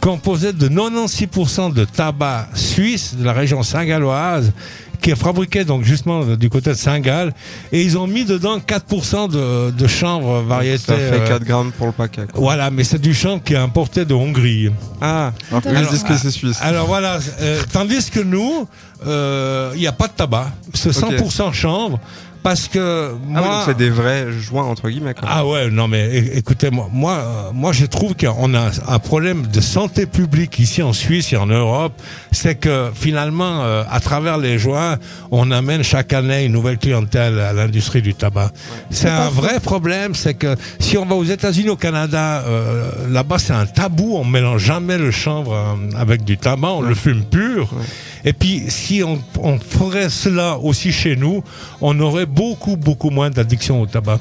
composée 0.00 0.52
de 0.54 0.68
96% 0.68 1.68
de 1.68 1.84
tabac 1.84 2.48
suisse 2.54 3.14
de 3.14 3.24
la 3.24 3.34
région 3.34 3.62
saint-galloise 3.62 4.52
qui 5.00 5.10
est 5.10 5.16
fabriquée 5.16 5.64
donc 5.64 5.84
justement 5.84 6.24
du 6.24 6.50
côté 6.50 6.70
de 6.70 6.74
Saint-Gall 6.76 7.32
et 7.72 7.82
ils 7.82 7.96
ont 7.98 8.06
mis 8.06 8.24
dedans 8.24 8.58
4% 8.58 9.30
de, 9.30 9.70
de 9.70 9.86
chanvre 9.86 10.40
variété. 10.42 10.78
Ça 10.78 10.94
fait 10.96 11.20
euh, 11.20 11.28
4 11.28 11.44
grammes 11.44 11.72
pour 11.72 11.86
le 11.86 11.92
paquet. 11.92 12.22
quoi. 12.30 12.40
voilà, 12.40 12.70
mais 12.70 12.84
c'est 12.84 13.00
du 13.00 13.14
chanvre 13.14 13.42
qui 13.42 13.54
est 13.54 13.58
importé 13.58 14.04
de 14.04 14.14
Hongrie. 14.14 14.70
Ah, 15.00 15.32
ils 15.50 15.76
Alors, 15.76 15.90
disent 15.90 16.02
que 16.02 16.16
c'est 16.16 16.30
suisse. 16.30 16.58
Alors 16.60 16.86
voilà, 16.86 17.18
euh, 17.40 17.62
tandis 17.72 18.10
que 18.10 18.20
nous, 18.20 18.66
euh, 19.06 19.70
il 19.74 19.80
n'y 19.80 19.86
a 19.86 19.92
pas 19.92 20.08
de 20.08 20.12
tabac. 20.12 20.50
C'est 20.74 20.90
100% 20.90 21.52
chanvre 21.52 22.00
parce 22.42 22.68
que 22.68 23.10
Ah 23.10 23.14
oui, 23.14 23.32
moi... 23.32 23.40
donc 23.42 23.62
c'est 23.66 23.76
des 23.76 23.90
vrais 23.90 24.30
joints 24.32 24.64
entre 24.64 24.88
guillemets. 24.88 25.14
Quoi. 25.14 25.28
Ah 25.30 25.46
ouais, 25.46 25.70
non 25.70 25.88
mais 25.88 26.16
écoutez, 26.34 26.70
moi, 26.70 26.88
moi, 26.92 27.12
euh, 27.12 27.50
moi 27.52 27.72
je 27.72 27.86
trouve 27.86 28.14
qu'on 28.14 28.54
a 28.54 28.70
un 28.86 28.98
problème 28.98 29.46
de 29.46 29.60
santé 29.60 30.06
publique 30.06 30.58
ici 30.58 30.82
en 30.82 30.92
Suisse 30.92 31.32
et 31.32 31.36
en 31.36 31.46
Europe. 31.46 31.92
C'est 32.32 32.54
que 32.56 32.90
finalement, 32.94 33.62
euh, 33.64 33.82
à 33.90 34.00
travers 34.00 34.38
les 34.38 34.58
joints, 34.58 34.96
on 35.30 35.50
amène 35.50 35.82
chaque 35.82 36.12
année 36.12 36.44
une 36.44 36.52
nouvelle 36.52 36.78
clientèle 36.78 37.38
à 37.38 37.52
l'industrie 37.52 38.02
du 38.02 38.14
tabac. 38.14 38.52
C'est 38.90 39.10
un 39.10 39.28
vrai 39.28 39.60
problème, 39.60 40.14
c'est 40.14 40.34
que 40.34 40.56
si 40.78 40.96
on 40.98 41.04
va 41.04 41.14
aux 41.14 41.24
États-Unis, 41.24 41.70
au 41.70 41.76
Canada, 41.76 42.44
euh, 42.46 42.90
là-bas 43.10 43.38
c'est 43.38 43.52
un 43.52 43.66
tabou, 43.66 44.16
on 44.16 44.24
mélange 44.24 44.62
jamais 44.62 44.98
le 44.98 45.10
chanvre 45.10 45.52
euh, 45.54 45.98
avec 45.98 46.24
du 46.24 46.38
tabac, 46.38 46.68
on 46.72 46.80
le 46.82 46.94
fume 46.94 47.24
pur. 47.24 47.72
Ouais. 47.72 47.84
Et 48.28 48.32
puis, 48.34 48.64
si 48.68 49.02
on, 49.02 49.18
on 49.42 49.58
ferait 49.58 50.10
cela 50.10 50.58
aussi 50.58 50.92
chez 50.92 51.16
nous, 51.16 51.42
on 51.80 51.98
aurait 52.00 52.26
beaucoup, 52.26 52.76
beaucoup 52.76 53.08
moins 53.08 53.30
d'addiction 53.30 53.80
au 53.80 53.86
tabac. 53.86 54.18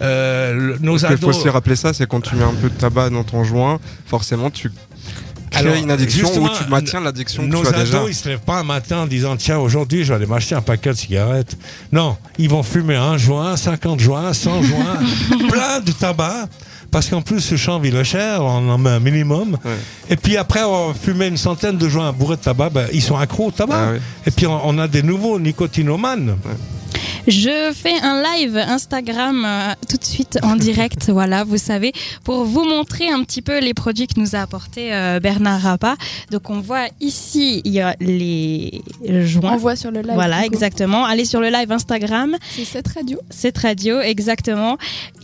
Euh, 0.00 0.52
le- 0.52 0.78
nos 0.80 0.98
Parce 0.98 1.06
qu'il 1.06 1.16
faut 1.18 1.30
ados- 1.30 1.38
aussi 1.38 1.48
rappeler 1.48 1.76
ça, 1.76 1.92
c'est 1.92 2.08
quand 2.08 2.20
tu 2.20 2.34
mets 2.34 2.42
un 2.44 2.54
peu 2.54 2.68
de 2.68 2.74
tabac 2.74 3.10
dans 3.10 3.22
ton 3.22 3.44
joint, 3.44 3.78
forcément 4.06 4.50
tu 4.50 4.70
crées 5.50 5.60
Alors, 5.60 5.74
une 5.76 5.90
addiction 5.92 6.28
ou 6.42 6.48
tu 6.48 6.68
maintiens 6.68 7.00
l'addiction 7.00 7.44
que 7.44 7.52
nos 7.52 7.62
tu 7.62 7.68
as 7.68 7.84
déjà. 7.84 7.98
ados, 7.98 8.10
ils 8.10 8.14
se 8.14 8.28
lèvent 8.28 8.40
pas 8.40 8.58
un 8.58 8.64
matin 8.64 9.02
en 9.02 9.06
disant 9.06 9.36
tiens 9.36 9.58
aujourd'hui 9.58 10.02
je 10.02 10.08
vais 10.08 10.16
aller 10.16 10.26
m'acheter 10.26 10.54
un 10.56 10.60
paquet 10.60 10.90
de 10.90 10.96
cigarettes. 10.96 11.56
Non, 11.92 12.16
ils 12.38 12.50
vont 12.50 12.64
fumer 12.64 12.96
un 12.96 13.16
joint, 13.16 13.56
50 13.56 14.00
joints, 14.00 14.32
100 14.34 14.62
joints, 14.64 14.98
plein 15.48 15.80
de 15.80 15.92
tabac. 15.92 16.48
Parce 16.90 17.08
qu'en 17.08 17.20
plus, 17.20 17.40
ce 17.40 17.56
chanvre, 17.56 17.84
il 17.86 17.94
est 17.96 18.04
cher, 18.04 18.42
on 18.42 18.68
en 18.68 18.78
met 18.78 18.90
un 18.90 19.00
minimum. 19.00 19.56
Ouais. 19.64 19.72
Et 20.08 20.16
puis 20.16 20.36
après, 20.36 20.62
on 20.64 20.94
fumer 20.94 21.26
une 21.26 21.36
centaine 21.36 21.76
de 21.76 21.88
joints 21.88 22.12
bourrés 22.12 22.36
de 22.36 22.40
tabac, 22.42 22.70
ben, 22.70 22.86
ils 22.92 23.02
sont 23.02 23.16
accros 23.16 23.46
au 23.46 23.50
tabac. 23.50 23.74
Ah 23.76 23.92
oui. 23.92 23.98
Et 24.26 24.30
puis, 24.30 24.46
on, 24.46 24.60
on 24.66 24.78
a 24.78 24.88
des 24.88 25.02
nouveaux 25.02 25.38
nicotinomanes. 25.38 26.36
Je 27.26 27.72
fais 27.74 27.98
un 28.02 28.22
live 28.22 28.56
Instagram 28.56 29.44
euh, 29.44 29.72
tout 29.88 29.96
de 29.96 30.04
suite 30.04 30.38
en 30.44 30.54
direct, 30.54 31.08
voilà, 31.10 31.42
vous 31.42 31.58
savez, 31.58 31.92
pour 32.22 32.44
vous 32.44 32.64
montrer 32.64 33.08
un 33.08 33.24
petit 33.24 33.42
peu 33.42 33.58
les 33.58 33.74
produits 33.74 34.06
que 34.06 34.20
nous 34.20 34.36
a 34.36 34.40
apporté 34.40 34.94
euh, 34.94 35.18
Bernard 35.18 35.60
Rappa. 35.60 35.96
Donc 36.30 36.50
on 36.50 36.60
voit 36.60 36.86
ici, 37.00 37.62
il 37.64 37.72
y 37.72 37.80
a 37.80 37.96
les 37.98 38.80
joints. 39.24 39.54
On 39.54 39.56
voit 39.56 39.74
sur 39.74 39.90
le 39.90 40.02
live. 40.02 40.14
Voilà, 40.14 40.44
exactement. 40.44 41.04
Allez 41.04 41.24
sur 41.24 41.40
le 41.40 41.48
live 41.48 41.72
Instagram, 41.72 42.36
C'est 42.54 42.64
cette 42.64 42.88
radio. 42.88 43.18
cette 43.28 43.58
radio, 43.58 44.00
exactement, 44.00 44.78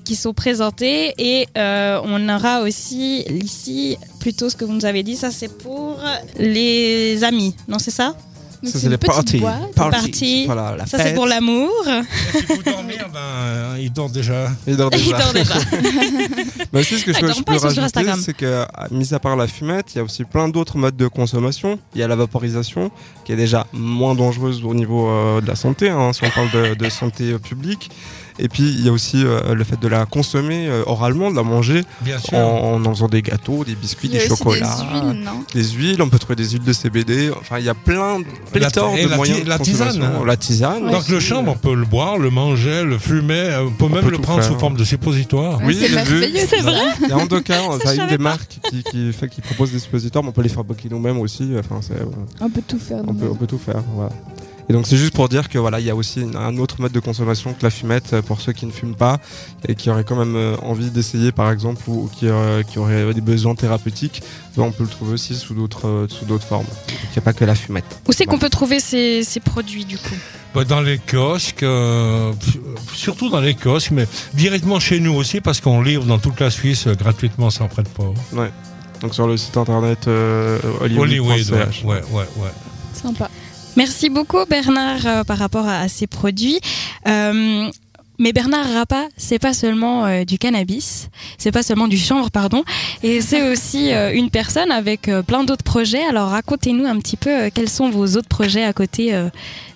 qui 0.05 0.17
sont 0.17 0.35
présentés. 0.35 1.15
Et 1.19 1.47
euh, 1.57 2.01
on 2.05 2.29
aura 2.29 2.63
aussi 2.63 3.21
ici, 3.21 3.97
plutôt 4.19 4.49
ce 4.49 4.57
que 4.57 4.65
vous 4.65 4.73
nous 4.73 4.87
avez 4.87 5.05
dit, 5.05 5.15
ça 5.15 5.31
c'est 5.31 5.57
pour 5.57 6.01
les 6.37 7.23
amis, 7.23 7.55
non 7.69 7.79
c'est 7.79 7.93
ça? 7.93 8.17
Ça, 8.65 8.79
c'est 8.79 8.89
boîte. 9.41 9.75
Party. 9.75 10.47
Voilà, 10.47 10.77
la 10.77 10.87
Ça 10.87 10.99
c'est 10.99 11.05
fête. 11.05 11.15
pour 11.15 11.27
l'amour. 11.27 11.71
Puis, 12.33 12.43
pour 12.47 12.63
dormir, 12.63 13.09
ben, 13.13 13.19
euh, 13.19 13.77
ils 13.81 13.93
dorment 13.93 14.13
déjà. 14.13 14.51
Il 14.67 14.77
dort 14.77 14.91
Il 14.97 14.99
déjà. 15.05 15.19
dort 15.19 15.33
déjà. 15.33 15.55
Mais 16.73 16.81
aussi, 16.81 16.99
ce 16.99 17.05
que 17.05 17.13
je, 17.13 17.19
je 17.19 17.43
peux 17.43 17.57
rajouter, 17.57 18.05
c'est 18.25 18.37
que, 18.37 18.63
à- 18.73 18.89
mis 18.91 19.13
à 19.15 19.19
part 19.19 19.37
la 19.37 19.47
fumette, 19.47 19.95
il 19.95 19.99
y 19.99 20.01
a 20.01 20.05
aussi 20.05 20.25
plein 20.25 20.49
d'autres 20.49 20.79
modes 20.79 20.97
de 20.97 21.09
consommation. 21.09 21.79
Il 21.95 22.01
y 22.01 22.05
a 22.05 22.09
la 22.09 22.17
vaporisation, 22.17 22.91
qui 23.25 23.33
est 23.33 23.37
déjà 23.37 23.67
moins 23.73 24.15
dangereuse 24.15 24.65
au 24.65 24.75
niveau 24.75 25.09
euh, 25.09 25.41
de 25.41 25.47
la 25.49 25.57
santé, 25.57 25.89
hein, 25.91 26.13
si 26.13 26.23
on 26.25 26.31
parle 26.31 26.51
de, 26.51 26.75
de 26.75 26.89
santé 26.91 27.33
euh, 27.33 27.39
publique. 27.39 27.91
Et 28.39 28.49
puis, 28.49 28.63
il 28.65 28.85
y 28.85 28.89
a 28.89 28.93
aussi 28.93 29.25
euh, 29.25 29.55
le 29.55 29.65
fait 29.65 29.79
de 29.81 29.89
la 29.89 30.07
consommer 30.07 30.67
euh, 30.69 30.83
oralement, 30.87 31.31
de 31.31 31.37
la 31.37 31.43
manger 31.43 31.83
Bien 32.01 32.19
sûr. 32.19 32.37
en, 32.39 32.83
en 32.85 32.95
faisant 32.95 33.09
des 33.09 33.23
gâteaux, 33.23 33.65
des 33.65 33.75
biscuits, 33.75 34.09
des 34.09 34.21
chocolats. 34.21 34.77
Des 34.77 35.01
huiles, 35.13 35.23
non 35.25 35.45
Des 35.55 35.65
huiles, 35.65 36.03
on 36.03 36.09
peut 36.09 36.19
trouver 36.19 36.37
des 36.37 36.49
huiles 36.51 36.65
de 36.65 36.73
CBD. 36.73 37.31
Enfin, 37.39 37.59
il 37.59 37.65
y 37.65 37.69
a 37.69 37.75
plein, 37.75 38.21
pléthore 38.53 38.95
de 38.97 39.09
la 39.09 39.17
moyens 39.17 39.39
ti- 39.39 39.45
de 39.45 39.49
la 39.49 39.59
tisane, 39.59 40.03
hein. 40.03 40.23
La 40.27 40.37
tisane. 40.37 40.91
Donc 40.91 41.09
le 41.09 41.21
chanvre, 41.21 41.53
on 41.53 41.57
peut 41.57 41.75
le 41.75 41.85
boire, 41.85 42.19
le 42.19 42.31
manger, 42.31 42.85
le 42.85 42.99
fumer, 42.99 43.35
euh, 43.35 43.65
on 43.67 43.71
peut 43.73 43.89
même 43.89 44.05
peut 44.05 44.11
le 44.11 44.19
prendre 44.19 44.43
faire. 44.43 44.53
sous 44.53 44.59
forme 44.59 44.77
de 44.77 44.85
suppositoire. 44.85 45.61
Oui, 45.65 45.77
c'est 45.79 45.89
vrai 45.89 46.05
Il 47.03 47.09
y 47.09 47.13
a 47.13 47.17
enfin, 47.69 47.95
une 47.95 48.07
des 48.09 48.19
marques 48.19 48.59
qui, 48.71 48.83
qui 48.83 49.13
fait, 49.13 49.29
qui 49.29 49.41
propose 49.41 49.73
des 49.73 49.79
suppositoires, 49.79 50.23
mais 50.25 50.31
on 50.31 50.33
peut 50.33 50.43
les 50.43 50.49
fabriquer 50.49 50.89
nous-mêmes 50.91 51.19
aussi. 51.21 51.53
Enfin, 51.59 51.81
c'est, 51.81 51.95
On 52.41 52.49
peut 52.51 52.63
tout 52.67 52.79
faire. 52.79 53.03
on, 53.07 53.15
peut, 53.15 53.29
on 53.31 53.35
peut 53.35 53.47
tout 53.47 53.59
faire. 53.59 53.83
Voilà. 53.95 54.11
Et 54.69 54.73
donc 54.73 54.87
c'est 54.87 54.97
juste 54.97 55.15
pour 55.15 55.29
dire 55.29 55.49
que 55.49 55.59
voilà, 55.59 55.81
il 55.81 55.87
y 55.87 55.91
a 55.91 55.95
aussi 55.97 56.25
un 56.35 56.57
autre 56.59 56.81
mode 56.81 56.93
de 56.93 57.01
consommation 57.01 57.53
que 57.53 57.63
la 57.63 57.71
fumette 57.71 58.13
euh, 58.13 58.23
pour 58.23 58.41
ceux 58.41 58.53
qui 58.53 58.67
ne 58.67 58.71
fument 58.71 58.95
pas 58.95 59.19
et 59.67 59.75
qui 59.75 59.91
auraient 59.91 60.05
quand 60.05 60.17
même 60.17 60.37
euh, 60.37 60.57
envie 60.63 60.91
d'essayer 60.91 61.33
par 61.33 61.51
exemple 61.51 61.83
ou, 61.89 62.05
ou 62.05 62.09
qui, 62.09 62.29
euh, 62.29 62.63
qui 62.63 62.79
auraient 62.79 63.13
des 63.13 63.21
besoins 63.21 63.55
thérapeutiques. 63.55 64.23
Ben, 64.57 64.63
on 64.65 64.73
peut 64.73 64.85
le 64.85 64.89
trouver 64.89 65.15
aussi 65.15 65.35
sous 65.35 65.55
d'autres 65.55 66.07
sous 66.09 66.25
d'autres 66.25 66.47
formes. 66.47 66.67
Il 66.89 67.13
n'y 67.13 67.19
a 67.19 67.23
pas 67.23 67.33
que 67.33 67.45
la 67.45 67.55
fumette. 67.55 67.85
Où 68.09 68.13
c'est 68.13 68.27
qu'on 68.27 68.39
peut 68.39 68.51
trouver 68.51 68.81
ces, 68.81 69.23
ces 69.25 69.41
produits 69.41 69.85
du 69.85 69.99
coup? 69.99 70.15
Bah, 70.55 70.65
Dans 70.65 70.81
les 70.83 70.99
kiosques, 70.99 71.63
euh, 71.63 72.33
surtout 72.95 73.31
dans 73.31 73.41
les 73.41 73.55
kiosques, 73.55 73.91
mais 73.91 74.07
directement 74.35 74.79
chez 74.81 75.01
nous 75.01 75.15
aussi, 75.15 75.41
parce 75.41 75.61
qu'on 75.61 75.81
livre 75.81 76.05
dans 76.05 76.19
toute 76.19 76.39
la 76.41 76.51
Suisse 76.51 76.87
euh, 76.87 76.95
gratuitement 76.95 77.49
sans 77.51 77.69
frais 77.69 77.83
de 77.83 77.89
port. 77.89 78.15
Donc 79.01 79.15
sur 79.15 79.27
le 79.27 79.37
site 79.37 79.57
internet 79.57 80.07
euh, 80.07 80.59
Hollywood, 80.81 81.29
ouais, 81.31 81.43
ouais, 81.85 82.03
ouais, 82.13 82.25
ouais. 82.37 82.51
Merci 83.75 84.11
beaucoup 84.11 84.45
Bernard 84.45 85.07
euh, 85.07 85.25
par 85.25 85.39
rapport 85.39 85.67
à, 85.67 85.89
ces 85.89 86.07
produits. 86.07 86.61
Euh, 87.09 87.71
mais 88.19 88.33
Bernard 88.35 88.71
Rappa, 88.75 89.09
c'est 89.17 89.39
pas 89.39 89.55
seulement 89.55 90.05
euh, 90.05 90.25
du 90.25 90.39
cannabis, 90.39 91.09
c'est 91.39 91.53
pas 91.53 91.63
seulement 91.63 91.89
du 91.89 91.97
chanvre, 91.97 92.31
pardon, 92.31 92.63
et 93.03 93.23
c'est 93.23 93.51
aussi 93.51 93.91
une 93.91 94.31
personne 94.31 94.71
avec 94.71 95.11
plein 95.27 95.45
d'autres 95.45 95.65
projets. 95.65 96.05
Alors 96.05 96.29
racontez-nous 96.29 96.85
un 96.85 96.99
petit 96.99 97.17
peu 97.17 97.49
quels 97.51 97.71
sont 97.71 97.91
vos 97.91 98.07
autres 98.17 98.29
projets 98.29 98.65
à 98.65 98.73
côté 98.73 99.19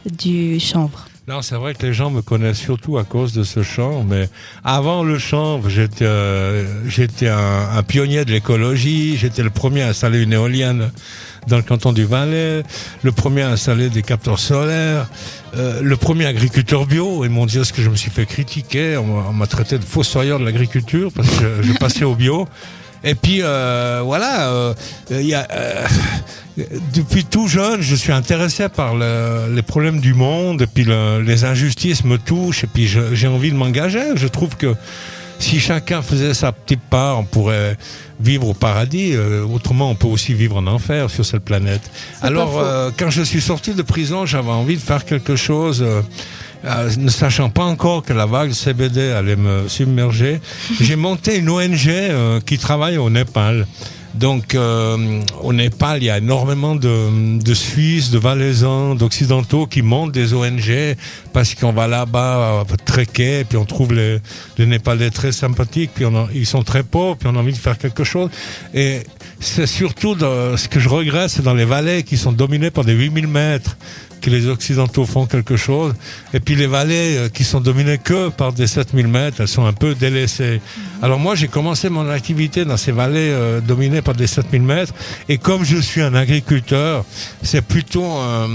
du 0.04 0.60
chanvre. 0.60 1.06
Non, 1.26 1.42
c'est 1.42 1.56
vrai 1.56 1.74
que 1.74 1.84
les 1.84 1.92
gens 1.92 2.10
me 2.10 2.22
connaissent 2.22 2.60
surtout 2.60 2.98
à 2.98 3.04
cause 3.04 3.32
de 3.32 3.42
ce 3.42 3.64
chanvre, 3.64 4.04
mais 4.04 4.28
avant 4.62 5.02
le 5.02 5.18
chanvre, 5.18 5.68
j'étais 5.68 6.06
j'étais 6.86 7.28
un 7.28 7.82
pionnier 7.82 8.24
de 8.24 8.30
l'écologie, 8.30 9.16
j'étais 9.16 9.42
le 9.42 9.50
premier 9.50 9.82
à 9.82 9.88
installer 9.88 10.22
une 10.22 10.34
éolienne 10.34 10.92
dans 11.46 11.56
le 11.56 11.62
canton 11.62 11.92
du 11.92 12.04
Valais, 12.04 12.62
le 13.02 13.12
premier 13.12 13.42
à 13.42 13.50
installer 13.50 13.88
des 13.88 14.02
capteurs 14.02 14.38
solaires, 14.38 15.06
euh, 15.56 15.80
le 15.82 15.96
premier 15.96 16.26
agriculteur 16.26 16.86
bio, 16.86 17.24
et 17.24 17.28
mon 17.28 17.46
Dieu, 17.46 17.64
ce 17.64 17.72
que 17.72 17.82
je 17.82 17.88
me 17.90 17.96
suis 17.96 18.10
fait 18.10 18.26
critiquer, 18.26 18.96
on, 18.96 19.32
m'a- 19.32 19.46
traité 19.46 19.78
de 19.78 19.84
fossoyeur 19.84 20.38
de 20.40 20.44
l'agriculture 20.44 21.10
parce 21.14 21.28
que 21.28 21.62
je, 21.62 21.68
je 21.68 21.72
passais 21.78 22.04
au 22.04 22.14
bio. 22.14 22.48
Et 23.04 23.14
puis 23.14 23.38
euh, 23.42 24.00
voilà, 24.04 24.48
euh, 24.50 24.74
y 25.10 25.34
a, 25.34 25.46
euh, 25.52 25.86
depuis 26.94 27.24
tout 27.24 27.46
jeune, 27.46 27.80
je 27.80 27.94
suis 27.94 28.10
intéressé 28.12 28.68
par 28.68 28.96
le- 28.96 29.54
les 29.54 29.62
problèmes 29.62 30.00
du 30.00 30.14
monde, 30.14 30.62
et 30.62 30.66
puis 30.66 30.84
le- 30.84 31.20
les 31.22 31.44
injustices 31.44 32.02
me 32.04 32.18
touchent, 32.18 32.64
et 32.64 32.66
puis 32.66 32.88
j'ai 32.88 33.28
envie 33.28 33.50
de 33.52 33.56
m'engager. 33.56 34.16
Je 34.16 34.26
trouve 34.26 34.56
que 34.56 34.74
si 35.38 35.60
chacun 35.60 36.02
faisait 36.02 36.34
sa 36.34 36.52
petite 36.52 36.80
part, 36.80 37.18
on 37.18 37.24
pourrait 37.24 37.76
vivre 38.20 38.48
au 38.48 38.54
paradis. 38.54 39.12
euh, 39.12 39.44
autrement, 39.44 39.90
on 39.90 39.94
peut 39.94 40.06
aussi 40.06 40.34
vivre 40.34 40.56
en 40.56 40.66
enfer 40.66 41.10
sur 41.10 41.24
cette 41.24 41.44
planète. 41.44 41.82
Alors, 42.22 42.58
euh, 42.58 42.90
quand 42.96 43.10
je 43.10 43.22
suis 43.22 43.40
sorti 43.40 43.74
de 43.74 43.82
prison, 43.82 44.26
j'avais 44.26 44.50
envie 44.50 44.76
de 44.76 44.80
faire 44.80 45.04
quelque 45.04 45.36
chose. 45.36 45.82
euh, 45.84 46.90
ne 46.98 47.10
sachant 47.10 47.50
pas 47.50 47.64
encore 47.64 48.02
que 48.02 48.12
la 48.12 48.26
vague 48.26 48.52
CBD 48.52 49.12
allait 49.12 49.36
me 49.36 49.68
submerger, 49.68 50.40
j'ai 50.80 50.96
monté 50.96 51.36
une 51.36 51.48
ONG 51.50 52.42
qui 52.44 52.58
travaille 52.58 52.96
au 52.98 53.10
Népal. 53.10 53.66
Donc 54.18 54.54
euh, 54.54 55.20
au 55.42 55.52
Népal, 55.52 56.02
il 56.02 56.06
y 56.06 56.10
a 56.10 56.18
énormément 56.18 56.74
de, 56.74 57.38
de 57.38 57.54
Suisses, 57.54 58.10
de 58.10 58.18
Valaisans, 58.18 58.94
d'Occidentaux 58.94 59.66
qui 59.66 59.82
montent 59.82 60.12
des 60.12 60.32
ONG 60.32 60.96
parce 61.32 61.54
qu'on 61.54 61.72
va 61.72 61.86
là-bas 61.86 62.60
euh, 62.60 62.76
trekker, 62.84 63.44
puis 63.44 63.58
on 63.58 63.64
trouve 63.64 63.92
les, 63.92 64.18
les 64.58 64.66
Népalais 64.66 65.10
très 65.10 65.32
sympathiques, 65.32 65.90
puis 65.94 66.04
on 66.06 66.28
ils 66.34 66.46
sont 66.46 66.62
très 66.62 66.82
pauvres, 66.82 67.16
puis 67.16 67.28
on 67.30 67.36
a 67.36 67.38
envie 67.38 67.52
de 67.52 67.58
faire 67.58 67.76
quelque 67.76 68.04
chose. 68.04 68.30
Et 68.72 69.00
c'est 69.38 69.66
surtout 69.66 70.16
ce 70.18 70.68
que 70.68 70.80
je 70.80 70.88
regrette, 70.88 71.30
c'est 71.30 71.42
dans 71.42 71.54
les 71.54 71.66
vallées 71.66 72.02
qui 72.02 72.16
sont 72.16 72.32
dominées 72.32 72.70
par 72.70 72.84
des 72.84 72.94
8000 72.94 73.26
mètres 73.26 73.76
que 74.20 74.30
les 74.30 74.48
Occidentaux 74.48 75.04
font 75.06 75.26
quelque 75.26 75.56
chose. 75.56 75.94
Et 76.34 76.40
puis 76.40 76.54
les 76.56 76.66
vallées 76.66 77.16
euh, 77.16 77.28
qui 77.28 77.44
sont 77.44 77.60
dominées 77.60 77.98
que 77.98 78.28
par 78.30 78.52
des 78.52 78.66
7000 78.66 79.06
mètres, 79.08 79.36
elles 79.40 79.48
sont 79.48 79.64
un 79.66 79.72
peu 79.72 79.94
délaissées. 79.94 80.60
Alors 81.02 81.18
moi, 81.18 81.34
j'ai 81.34 81.48
commencé 81.48 81.88
mon 81.88 82.08
activité 82.08 82.64
dans 82.64 82.76
ces 82.76 82.92
vallées 82.92 83.30
euh, 83.30 83.60
dominées 83.60 84.02
par 84.02 84.14
des 84.14 84.26
7000 84.26 84.62
mètres. 84.62 84.92
Et 85.28 85.38
comme 85.38 85.64
je 85.64 85.76
suis 85.78 86.00
un 86.02 86.14
agriculteur, 86.14 87.04
c'est 87.42 87.62
plutôt 87.62 88.04
un, 88.04 88.48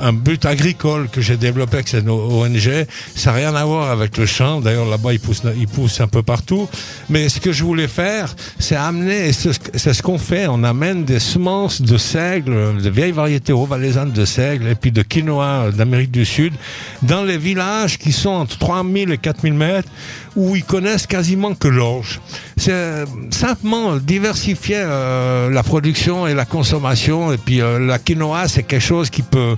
un 0.00 0.12
but 0.12 0.44
agricole 0.44 1.08
que 1.08 1.20
j'ai 1.20 1.36
développé 1.36 1.74
avec 1.76 1.88
cette 1.88 2.08
ONG. 2.08 2.86
Ça 3.14 3.30
n'a 3.30 3.36
rien 3.36 3.54
à 3.54 3.64
voir 3.64 3.90
avec 3.90 4.16
le 4.18 4.26
champ. 4.26 4.60
D'ailleurs, 4.60 4.86
là-bas, 4.88 5.12
il 5.12 5.20
pousse, 5.20 5.42
il 5.58 5.66
pousse 5.68 6.00
un 6.00 6.08
peu 6.08 6.22
partout. 6.22 6.68
Mais 7.08 7.28
ce 7.28 7.40
que 7.40 7.52
je 7.52 7.64
voulais 7.64 7.88
faire, 7.88 8.34
c'est 8.58 8.76
amener, 8.76 9.28
et 9.28 9.32
c'est 9.32 9.52
ce- 9.52 9.58
c'est 9.74 9.94
ce 9.94 10.02
qu'on 10.02 10.18
fait, 10.18 10.46
on 10.46 10.62
amène 10.64 11.04
des 11.04 11.18
semences 11.18 11.80
de 11.82 11.96
seigle, 11.98 12.80
de 12.82 12.90
vieilles 12.90 13.12
variétés 13.12 13.52
haut-valaisannes 13.52 14.12
de 14.12 14.24
seigle, 14.24 14.68
et 14.68 14.74
puis 14.74 14.92
de 14.92 15.02
quinoa 15.08 15.70
d'Amérique 15.70 16.10
du 16.10 16.24
Sud, 16.24 16.54
dans 17.02 17.22
les 17.22 17.38
villages 17.38 17.98
qui 17.98 18.12
sont 18.12 18.30
entre 18.30 18.58
3000 18.58 19.10
et 19.10 19.18
4000 19.18 19.54
mètres, 19.54 19.88
où 20.34 20.54
ils 20.56 20.64
connaissent 20.64 21.06
quasiment 21.06 21.54
que 21.54 21.68
l'orge. 21.68 22.20
C'est 22.56 22.72
euh, 22.72 23.06
simplement 23.30 23.96
diversifier 23.96 24.78
euh, 24.78 25.50
la 25.50 25.62
production 25.62 26.26
et 26.26 26.34
la 26.34 26.44
consommation, 26.44 27.32
et 27.32 27.38
puis 27.38 27.60
euh, 27.60 27.78
la 27.78 27.98
quinoa, 27.98 28.48
c'est 28.48 28.62
quelque 28.62 28.82
chose 28.82 29.10
qui 29.10 29.22
peut 29.22 29.56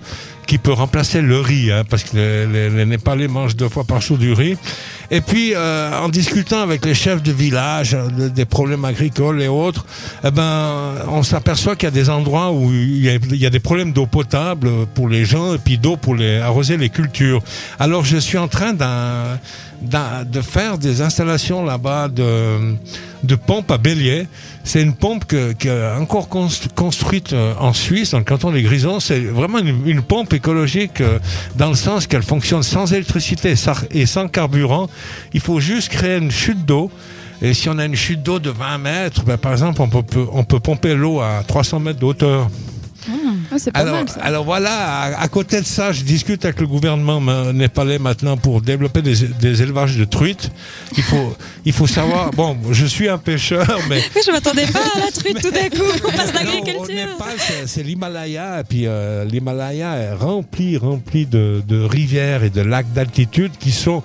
qui 0.49 0.57
peut 0.57 0.73
remplacer 0.73 1.21
le 1.21 1.41
riz, 1.41 1.71
hein, 1.71 1.85
parce 1.89 2.05
que 2.05 2.17
les, 2.17 2.87
Népalais 2.87 3.29
mangent 3.29 3.55
deux 3.55 3.69
fois 3.69 3.85
par 3.85 4.01
jour 4.01 4.17
du 4.17 4.33
riz. 4.33 4.57
Et 5.11 5.23
puis, 5.23 5.55
euh, 5.55 5.99
en 5.99 6.11
discutant 6.11 6.61
avec 6.61 6.85
les 6.85 6.93
chefs 6.95 7.23
de 7.23 7.33
village 7.33 7.95
euh, 7.95 8.09
de- 8.09 8.29
des 8.29 8.45
problèmes 8.45 8.85
agricoles 8.85 9.41
et 9.41 9.49
autres, 9.49 9.87
eh 10.23 10.31
ben, 10.31 10.97
on 11.09 11.23
s'aperçoit 11.23 11.77
qu'il 11.77 11.87
y 11.87 11.93
a 11.93 11.93
des 11.93 12.11
endroits 12.11 12.53
où 12.53 12.71
il 12.73 13.01
y 13.03 13.47
a, 13.47 13.51
des 13.51 13.59
problèmes 13.61 13.93
d'eau 13.93 14.07
potable 14.07 14.69
pour 14.95 15.09
les 15.09 15.25
gens 15.25 15.55
et 15.55 15.59
puis 15.59 15.79
d'eau 15.79 15.97
pour 15.97 16.17
arroser 16.43 16.77
les 16.77 16.91
cultures. 16.91 17.43
Alors, 17.79 18.05
je 18.05 18.19
suis 18.19 18.37
en 18.39 18.49
train 18.49 18.75
d'un, 18.75 19.39
de 19.83 20.41
faire 20.43 20.77
des 20.77 21.01
installations 21.01 21.65
là-bas 21.65 22.09
de, 22.09 22.75
de 23.23 23.35
pompes 23.35 23.71
à 23.71 23.79
bélier. 23.79 24.27
C'est 24.65 24.83
une 24.83 24.93
pompe 24.95 25.25
que, 25.25 25.53
qui 25.53 25.69
est 25.69 25.91
encore 25.99 26.29
const- 26.29 26.69
construite 26.75 27.33
euh, 27.33 27.55
en 27.59 27.73
Suisse, 27.73 28.11
dans 28.11 28.19
le 28.19 28.25
canton 28.25 28.51
des 28.53 28.61
Grisons. 28.63 29.01
C'est 29.01 29.21
vraiment 29.21 29.59
une, 29.61 30.03
pompe 30.03 30.35
écologique 30.35 31.01
euh, 31.01 31.19
dans 31.57 31.71
le 31.71 31.75
sens 31.75 32.07
qu'elle 32.07 32.23
fonctionne 32.23 32.63
sans 32.63 32.93
électricité 32.93 33.55
et 33.93 34.05
sans 34.07 34.29
carburant. 34.29 34.91
Il 35.35 35.41
faut 35.41 35.61
juste 35.61 35.89
créer 35.91 36.19
une 36.19 36.31
chute 36.31 36.65
d'eau. 36.65 36.91
Et 37.41 37.55
si 37.55 37.69
on 37.69 37.79
a 37.79 37.85
une 37.85 37.95
chute 37.95 38.23
d'eau 38.23 38.39
de 38.41 38.51
20 38.51 38.79
mètres, 38.79 39.23
ben, 39.25 39.37
par 39.37 39.53
exemple, 39.53 39.81
on 39.81 39.89
peut, 39.89 40.27
on 40.33 40.43
peut 40.45 40.59
pomper 40.61 40.95
l'eau 40.95 41.21
à 41.21 41.45
300 41.47 41.79
mètres 41.81 42.01
de 42.01 42.05
hauteur. 42.05 42.49
Ah, 43.51 43.55
c'est 43.59 43.71
pas 43.73 43.79
Alors, 43.81 43.95
mal 43.95 44.09
ça. 44.09 44.21
alors 44.21 44.45
voilà, 44.45 44.71
à, 45.15 45.23
à 45.23 45.29
côté 45.29 45.61
de 45.63 45.67
ça, 45.67 45.93
je 45.93 46.03
discute 46.03 46.45
avec 46.45 46.61
le 46.61 46.67
gouvernement 46.67 47.21
népalais 47.55 47.99
maintenant 47.99 48.37
pour 48.37 48.61
développer 48.61 49.01
des, 49.01 49.15
des 49.41 49.63
élevages 49.63 49.97
de 49.97 50.05
truites. 50.05 50.51
Il 50.97 51.03
faut, 51.03 51.35
il 51.65 51.73
faut 51.73 51.87
savoir. 51.87 52.31
Bon, 52.39 52.57
je 52.71 52.85
suis 52.85 53.09
un 53.09 53.17
pêcheur, 53.17 53.67
mais 53.89 54.01
Je 54.27 54.31
m'attendais 54.31 54.67
pas 54.67 54.81
à 54.97 54.99
la 55.07 55.11
truite 55.13 55.41
tout 55.41 55.51
d'un 55.51 55.69
coup. 55.71 55.91
On 56.07 56.11
passe 56.11 56.33
c'est- 57.39 57.67
c'est 57.67 57.83
l'Himalaya, 57.83 58.61
et 58.61 58.65
puis 58.65 58.83
euh, 58.87 59.25
l'Himalaya 59.25 59.97
est 59.97 60.13
rempli, 60.15 60.77
rempli 60.77 61.25
de, 61.25 61.63
de 61.67 61.81
rivières 61.83 62.43
et 62.45 62.51
de 62.51 62.61
lacs 62.61 62.93
d'altitude 62.93 63.53
qui 63.59 63.71
sont 63.73 64.03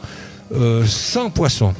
euh, 0.53 0.85
sans 0.85 1.29
poissons. 1.29 1.73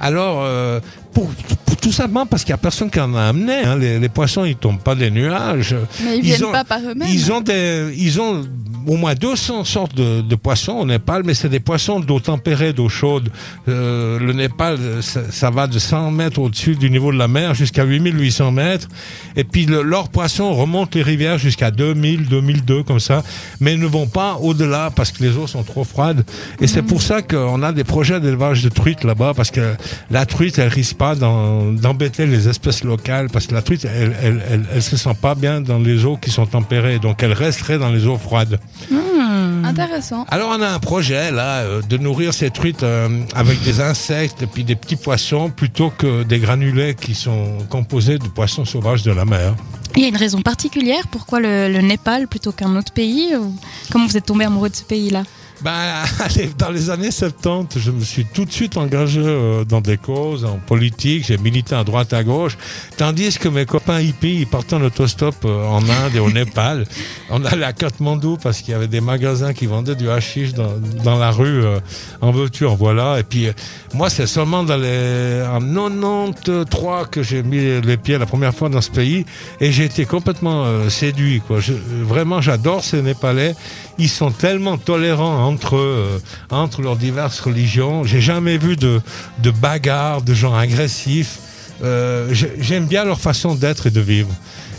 Alors, 0.00 0.40
euh, 0.42 0.80
pour, 1.12 1.30
pour- 1.66 1.76
tout 1.76 1.92
simplement 1.92 2.26
parce 2.26 2.42
qu'il 2.44 2.52
n'y 2.52 2.54
a 2.54 2.58
personne 2.58 2.90
qui 2.90 3.00
en 3.00 3.14
a 3.14 3.22
amené. 3.24 3.64
hein. 3.64 3.76
Les, 3.76 3.98
les 3.98 4.08
poissons, 4.08 4.44
ils 4.44 4.56
tombent 4.56 4.80
pas 4.80 4.94
des 4.94 5.10
nuages. 5.10 5.74
Mais 6.04 6.16
ils 6.18 6.18
ils 6.18 6.22
viennent 6.22 6.44
ont- 6.44 6.52
pas 6.52 6.64
par 6.64 6.80
eux-mêmes. 6.80 7.08
Ils 7.08 7.32
ont 7.32 7.40
des, 7.40 7.92
ils 7.96 8.20
ont 8.20 8.44
au 8.88 8.96
moins 8.96 9.14
200 9.14 9.64
sortes 9.64 9.94
de, 9.94 10.34
poissons 10.34 10.72
au 10.72 10.86
Népal, 10.86 11.22
mais 11.24 11.34
c'est 11.34 11.48
des 11.48 11.60
poissons 11.60 12.00
d'eau 12.00 12.20
tempérée, 12.20 12.72
d'eau 12.72 12.88
chaude. 12.88 13.28
Euh, 13.68 14.18
le 14.18 14.32
Népal, 14.32 14.78
ça, 15.02 15.50
va 15.50 15.66
de 15.66 15.78
100 15.78 16.10
mètres 16.10 16.38
au-dessus 16.38 16.74
du 16.74 16.90
niveau 16.90 17.12
de 17.12 17.18
la 17.18 17.28
mer 17.28 17.54
jusqu'à 17.54 17.84
8800 17.84 18.50
mètres. 18.52 18.88
Et 19.36 19.44
puis 19.44 19.66
le- 19.66 19.82
leurs 19.82 20.08
poissons 20.08 20.54
remontent 20.54 20.92
les 20.94 21.02
rivières 21.02 21.38
jusqu'à 21.38 21.70
2000, 21.70 22.28
2002 22.28 22.82
comme 22.82 23.00
ça, 23.00 23.22
mais 23.60 23.74
ils 23.74 23.80
ne 23.80 23.86
vont 23.86 24.06
pas 24.06 24.36
au-delà 24.40 24.90
parce 24.94 25.12
que 25.12 25.22
les 25.22 25.36
eaux 25.36 25.46
sont 25.46 25.64
trop 25.64 25.84
froides. 25.84 26.24
Et 26.60 26.66
c'est 26.66 26.82
pour 26.82 27.02
ça 27.02 27.20
qu'on 27.20 27.62
a 27.62 27.72
des 27.72 27.84
projets 27.84 28.20
d'élevage 28.20 28.62
de 28.62 28.70
truites 28.70 29.04
là-bas 29.04 29.34
parce 29.36 29.50
que 29.50 29.74
la 30.10 30.24
truite, 30.24 30.58
elle 30.58 30.68
risque 30.68 30.96
pas 30.96 31.14
d'embêter 31.14 32.26
les 32.26 32.48
espèces 32.48 32.84
locales 32.84 33.28
parce 33.30 33.46
que 33.46 33.54
la 33.54 33.62
truite, 33.62 33.84
elle, 33.84 34.16
elle, 34.22 34.64
elle 34.74 34.82
se 34.82 34.96
sent 34.96 35.16
pas 35.20 35.34
bien 35.34 35.60
dans 35.60 35.78
les 35.78 36.04
eaux 36.06 36.16
qui 36.16 36.30
sont 36.30 36.46
tempérées, 36.46 36.98
donc 36.98 37.22
elle 37.22 37.32
resterait 37.32 37.78
dans 37.78 37.90
les 37.90 38.06
eaux 38.06 38.16
froides. 38.16 38.58
Hmm. 38.90 39.64
Intéressant. 39.64 40.24
Alors 40.28 40.50
on 40.56 40.62
a 40.62 40.68
un 40.68 40.78
projet 40.78 41.30
là 41.30 41.58
euh, 41.60 41.82
de 41.82 41.96
nourrir 41.98 42.32
ces 42.32 42.50
truites 42.50 42.82
euh, 42.82 43.08
avec 43.34 43.62
des 43.62 43.80
insectes 43.80 44.42
et 44.42 44.46
puis 44.46 44.64
des 44.64 44.76
petits 44.76 44.96
poissons 44.96 45.50
plutôt 45.50 45.90
que 45.90 46.22
des 46.22 46.38
granulés 46.38 46.94
qui 46.94 47.14
sont 47.14 47.58
composés 47.68 48.18
de 48.18 48.28
poissons 48.28 48.64
sauvages 48.64 49.02
de 49.02 49.12
la 49.12 49.24
mer. 49.24 49.54
Il 49.96 50.02
y 50.02 50.04
a 50.04 50.08
une 50.08 50.16
raison 50.16 50.42
particulière 50.42 51.06
pourquoi 51.10 51.40
le, 51.40 51.68
le 51.68 51.80
Népal 51.80 52.28
plutôt 52.28 52.52
qu'un 52.52 52.76
autre 52.76 52.92
pays? 52.92 53.34
Ou 53.36 53.54
Comment 53.90 54.06
vous 54.06 54.16
êtes 54.16 54.26
tombé 54.26 54.44
amoureux 54.44 54.70
de 54.70 54.76
ce 54.76 54.84
pays-là? 54.84 55.24
Ben, 55.60 55.72
allez, 56.20 56.50
dans 56.56 56.70
les 56.70 56.88
années 56.90 57.10
70, 57.10 57.78
je 57.80 57.90
me 57.90 58.00
suis 58.04 58.24
tout 58.24 58.44
de 58.44 58.52
suite 58.52 58.76
engagé 58.76 59.20
euh, 59.24 59.64
dans 59.64 59.80
des 59.80 59.96
causes, 59.96 60.44
en 60.44 60.58
politique, 60.58 61.24
j'ai 61.26 61.36
milité 61.36 61.74
à 61.74 61.82
droite 61.82 62.12
à 62.12 62.22
gauche, 62.22 62.56
tandis 62.96 63.36
que 63.38 63.48
mes 63.48 63.66
copains 63.66 64.00
hippies, 64.00 64.36
ils 64.42 64.46
partaient 64.46 64.76
en 64.76 64.82
autostop 64.82 65.34
euh, 65.44 65.66
en 65.66 65.82
Inde 65.82 66.14
et 66.14 66.20
au 66.20 66.30
Népal. 66.30 66.86
On 67.30 67.44
allait 67.44 67.64
à 67.64 67.72
Katmandou 67.72 68.38
parce 68.40 68.60
qu'il 68.60 68.70
y 68.70 68.74
avait 68.74 68.86
des 68.86 69.00
magasins 69.00 69.52
qui 69.52 69.66
vendaient 69.66 69.96
du 69.96 70.08
hashish 70.08 70.52
dans, 70.54 70.72
dans 71.02 71.18
la 71.18 71.32
rue, 71.32 71.64
euh, 71.64 71.80
en 72.20 72.30
voiture, 72.30 72.76
voilà. 72.76 73.18
Et 73.18 73.24
puis, 73.24 73.48
moi, 73.94 74.10
c'est 74.10 74.26
seulement 74.28 74.62
dans 74.62 74.76
les, 74.76 75.42
en 75.52 75.60
93 75.60 77.08
que 77.10 77.22
j'ai 77.24 77.42
mis 77.42 77.80
les 77.80 77.96
pieds 77.96 78.16
la 78.16 78.26
première 78.26 78.54
fois 78.54 78.68
dans 78.68 78.80
ce 78.80 78.90
pays 78.90 79.24
et 79.60 79.72
j'ai 79.72 79.84
été 79.86 80.04
complètement 80.04 80.64
euh, 80.66 80.88
séduit, 80.88 81.40
quoi. 81.46 81.58
Je- 81.58 81.72
vraiment, 82.04 82.40
j'adore 82.40 82.84
ces 82.84 83.02
Népalais. 83.02 83.54
Ils 83.98 84.08
sont 84.08 84.30
tellement 84.30 84.78
tolérants 84.78 85.44
entre 85.46 85.76
eux, 85.76 86.22
entre 86.50 86.82
leurs 86.82 86.96
diverses 86.96 87.40
religions. 87.40 88.04
J'ai 88.04 88.20
jamais 88.20 88.56
vu 88.58 88.76
de, 88.76 89.00
de 89.42 89.50
bagarres, 89.50 90.22
de 90.22 90.34
gens 90.34 90.54
agressifs. 90.54 91.38
Euh, 91.82 92.28
j'ai- 92.32 92.52
J'aime 92.60 92.86
bien 92.86 93.04
leur 93.04 93.20
façon 93.20 93.54
d'être 93.54 93.88
et 93.88 93.90
de 93.90 94.00
vivre. 94.00 94.30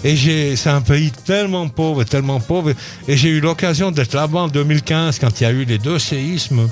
Et 0.05 0.55
c'est 0.55 0.69
un 0.69 0.79
pays 0.81 1.11
tellement 1.11 1.67
pauvre, 1.67 2.03
tellement 2.05 2.39
pauvre. 2.39 2.71
Et 3.07 3.17
j'ai 3.17 3.29
eu 3.29 3.41
l'occasion 3.41 3.91
d'être 3.91 4.13
là-bas 4.13 4.39
en 4.41 4.47
2015 4.47 5.19
quand 5.19 5.41
il 5.41 5.43
y 5.43 5.47
a 5.47 5.51
eu 5.51 5.65
les 5.65 5.77
deux 5.77 5.99
séismes. 5.99 6.69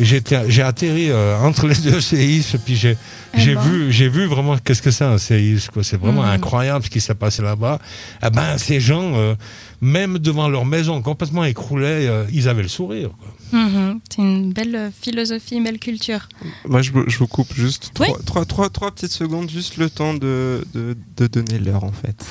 J'ai 0.00 0.62
atterri 0.62 1.10
euh, 1.10 1.38
entre 1.40 1.66
les 1.66 1.74
deux 1.74 2.00
séismes, 2.00 2.58
puis 2.64 2.74
j'ai, 2.74 2.96
Eh 3.34 3.40
j'ai 3.40 3.54
ben. 3.54 3.60
vu, 3.60 3.92
j'ai 3.92 4.08
vu 4.08 4.24
vraiment 4.26 4.56
qu'est-ce 4.56 4.80
que 4.82 4.90
c'est 4.90 5.04
un 5.04 5.18
séisme. 5.18 5.70
Quoi. 5.72 5.84
C'est 5.84 5.98
vraiment 6.00 6.22
Mhm. 6.22 6.30
incroyable 6.30 6.84
ce 6.84 6.90
qui 6.90 7.00
s'est 7.00 7.14
passé 7.14 7.42
là-bas. 7.42 7.78
Eh 8.24 8.30
ben, 8.30 8.56
ces 8.56 8.80
gens, 8.80 9.12
euh, 9.14 9.34
même 9.82 10.18
devant 10.18 10.48
leur 10.48 10.64
maison 10.64 11.00
complètement 11.02 11.44
écroulée, 11.44 12.06
euh, 12.08 12.24
ils 12.32 12.48
avaient 12.48 12.62
le 12.62 12.68
sourire. 12.68 13.10
Quoi. 13.18 13.60
Mhm. 13.60 14.00
C'est 14.08 14.22
une 14.22 14.52
belle 14.52 14.90
philosophie, 15.02 15.56
une 15.56 15.64
belle 15.64 15.78
culture. 15.78 16.28
Moi, 16.66 16.82
je, 16.82 16.92
vous- 16.92 17.04
je 17.08 17.18
vous 17.18 17.26
coupe 17.26 17.52
juste 17.54 17.92
Oui. 18.00 18.06
trois, 18.06 18.18
trois, 18.24 18.44
trois, 18.46 18.68
trois 18.70 18.90
petites 18.92 19.12
secondes, 19.12 19.50
juste 19.50 19.76
le 19.76 19.90
temps 19.90 20.14
de, 20.14 20.64
de, 20.74 20.96
de 21.16 21.26
donner 21.26 21.58
l'heure 21.58 21.84
en 21.84 21.92
fait. 21.92 22.24